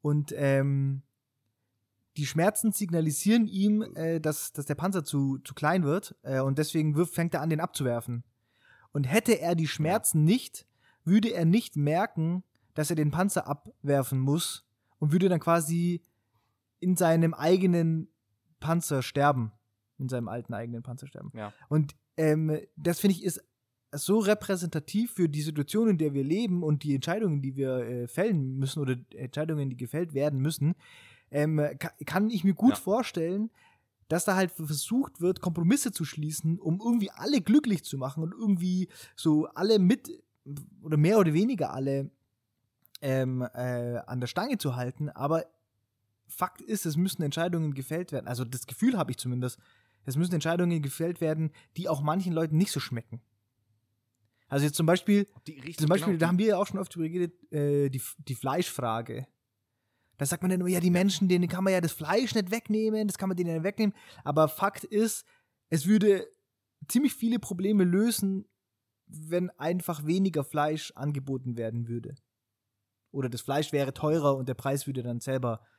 Und 0.00 0.32
ähm, 0.36 1.02
die 2.16 2.26
Schmerzen 2.26 2.72
signalisieren 2.72 3.46
ihm, 3.46 3.82
äh, 3.94 4.20
dass, 4.20 4.52
dass 4.52 4.66
der 4.66 4.74
Panzer 4.74 5.04
zu, 5.04 5.38
zu 5.38 5.54
klein 5.54 5.84
wird. 5.84 6.14
Äh, 6.22 6.40
und 6.40 6.58
deswegen 6.58 6.96
wirft, 6.96 7.14
fängt 7.14 7.34
er 7.34 7.42
an, 7.42 7.50
den 7.50 7.60
abzuwerfen. 7.60 8.24
Und 8.92 9.04
hätte 9.04 9.40
er 9.40 9.54
die 9.54 9.68
Schmerzen 9.68 10.24
nicht, 10.24 10.66
würde 11.04 11.28
er 11.28 11.44
nicht 11.44 11.76
merken, 11.76 12.42
dass 12.74 12.90
er 12.90 12.96
den 12.96 13.10
Panzer 13.10 13.46
abwerfen 13.46 14.18
muss 14.18 14.66
und 14.98 15.12
würde 15.12 15.28
dann 15.28 15.40
quasi 15.40 16.02
in 16.80 16.96
seinem 16.96 17.34
eigenen 17.34 18.08
Panzer 18.60 19.02
sterben. 19.02 19.52
In 19.98 20.08
seinem 20.08 20.28
alten 20.28 20.54
eigenen 20.54 20.82
Panzer 20.82 21.06
sterben. 21.06 21.32
Ja. 21.34 21.52
Und 21.68 21.96
ähm, 22.16 22.58
das 22.76 23.00
finde 23.00 23.16
ich 23.16 23.24
ist 23.24 23.42
so 23.98 24.18
repräsentativ 24.18 25.12
für 25.12 25.28
die 25.28 25.42
Situation, 25.42 25.88
in 25.88 25.98
der 25.98 26.14
wir 26.14 26.24
leben 26.24 26.62
und 26.62 26.82
die 26.82 26.94
Entscheidungen, 26.94 27.42
die 27.42 27.56
wir 27.56 27.78
äh, 27.78 28.08
fällen 28.08 28.58
müssen 28.58 28.80
oder 28.80 28.96
Entscheidungen, 29.14 29.70
die 29.70 29.76
gefällt 29.76 30.14
werden 30.14 30.40
müssen, 30.40 30.74
ähm, 31.30 31.60
ka 31.78 31.90
kann 32.04 32.30
ich 32.30 32.44
mir 32.44 32.54
gut 32.54 32.70
Ja. 32.74 32.76
vorstellen, 32.76 33.50
dass 34.08 34.24
da 34.24 34.36
halt 34.36 34.52
versucht 34.52 35.20
wird, 35.20 35.40
Kompromisse 35.40 35.90
zu 35.90 36.04
schließen, 36.04 36.60
um 36.60 36.80
irgendwie 36.80 37.10
alle 37.10 37.40
glücklich 37.40 37.82
zu 37.84 37.98
machen 37.98 38.22
und 38.22 38.32
irgendwie 38.32 38.88
so 39.16 39.46
alle 39.54 39.78
mit 39.80 40.10
oder 40.82 40.96
mehr 40.96 41.18
oder 41.18 41.32
weniger 41.32 41.72
alle 41.72 42.10
ähm, 43.02 43.42
äh, 43.42 43.98
an 44.06 44.20
der 44.20 44.28
Stange 44.28 44.58
zu 44.58 44.76
halten. 44.76 45.10
Aber 45.10 45.44
Fakt 46.28 46.60
ist, 46.60 46.86
es 46.86 46.96
müssen 46.96 47.22
Entscheidungen 47.22 47.74
gefällt 47.74 48.12
werden. 48.12 48.28
Also 48.28 48.44
das 48.44 48.66
Gefühl 48.66 48.96
habe 48.96 49.10
ich 49.10 49.16
zumindest. 49.16 49.58
Es 50.04 50.16
müssen 50.16 50.34
Entscheidungen 50.34 50.82
gefällt 50.82 51.20
werden, 51.20 51.50
die 51.76 51.88
auch 51.88 52.00
manchen 52.00 52.32
Leuten 52.32 52.56
nicht 52.56 52.70
so 52.70 52.78
schmecken. 52.78 53.20
Also 54.48 54.64
jetzt 54.64 54.76
zum 54.76 54.86
Beispiel, 54.86 55.26
zum 55.76 55.88
Beispiel, 55.88 56.12
genau, 56.12 56.18
da 56.18 56.28
haben 56.28 56.38
wir 56.38 56.46
ja 56.46 56.56
auch 56.56 56.66
schon 56.66 56.78
oft 56.78 56.94
drüber 56.94 57.08
geredet, 57.08 57.52
äh, 57.52 57.88
die, 57.88 58.00
die 58.18 58.34
Fleischfrage. 58.34 59.26
Da 60.18 60.24
sagt 60.24 60.42
man 60.42 60.50
dann 60.50 60.60
immer, 60.60 60.70
ja, 60.70 60.80
die 60.80 60.90
Menschen, 60.90 61.28
denen 61.28 61.48
kann 61.48 61.64
man 61.64 61.72
ja 61.72 61.80
das 61.80 61.92
Fleisch 61.92 62.34
nicht 62.34 62.50
wegnehmen, 62.50 63.06
das 63.08 63.18
kann 63.18 63.28
man 63.28 63.36
denen 63.36 63.54
nicht 63.54 63.64
wegnehmen. 63.64 63.94
Aber 64.24 64.48
Fakt 64.48 64.84
ist, 64.84 65.26
es 65.68 65.86
würde 65.86 66.26
ziemlich 66.88 67.14
viele 67.14 67.38
Probleme 67.38 67.84
lösen, 67.84 68.46
wenn 69.06 69.50
einfach 69.50 70.06
weniger 70.06 70.44
Fleisch 70.44 70.92
angeboten 70.94 71.56
werden 71.56 71.88
würde. 71.88 72.14
Oder 73.10 73.28
das 73.28 73.40
Fleisch 73.40 73.72
wäre 73.72 73.94
teurer 73.94 74.36
und 74.36 74.48
der 74.48 74.54
Preis 74.54 74.86
würde 74.86 75.02
dann 75.02 75.20
selber 75.20 75.60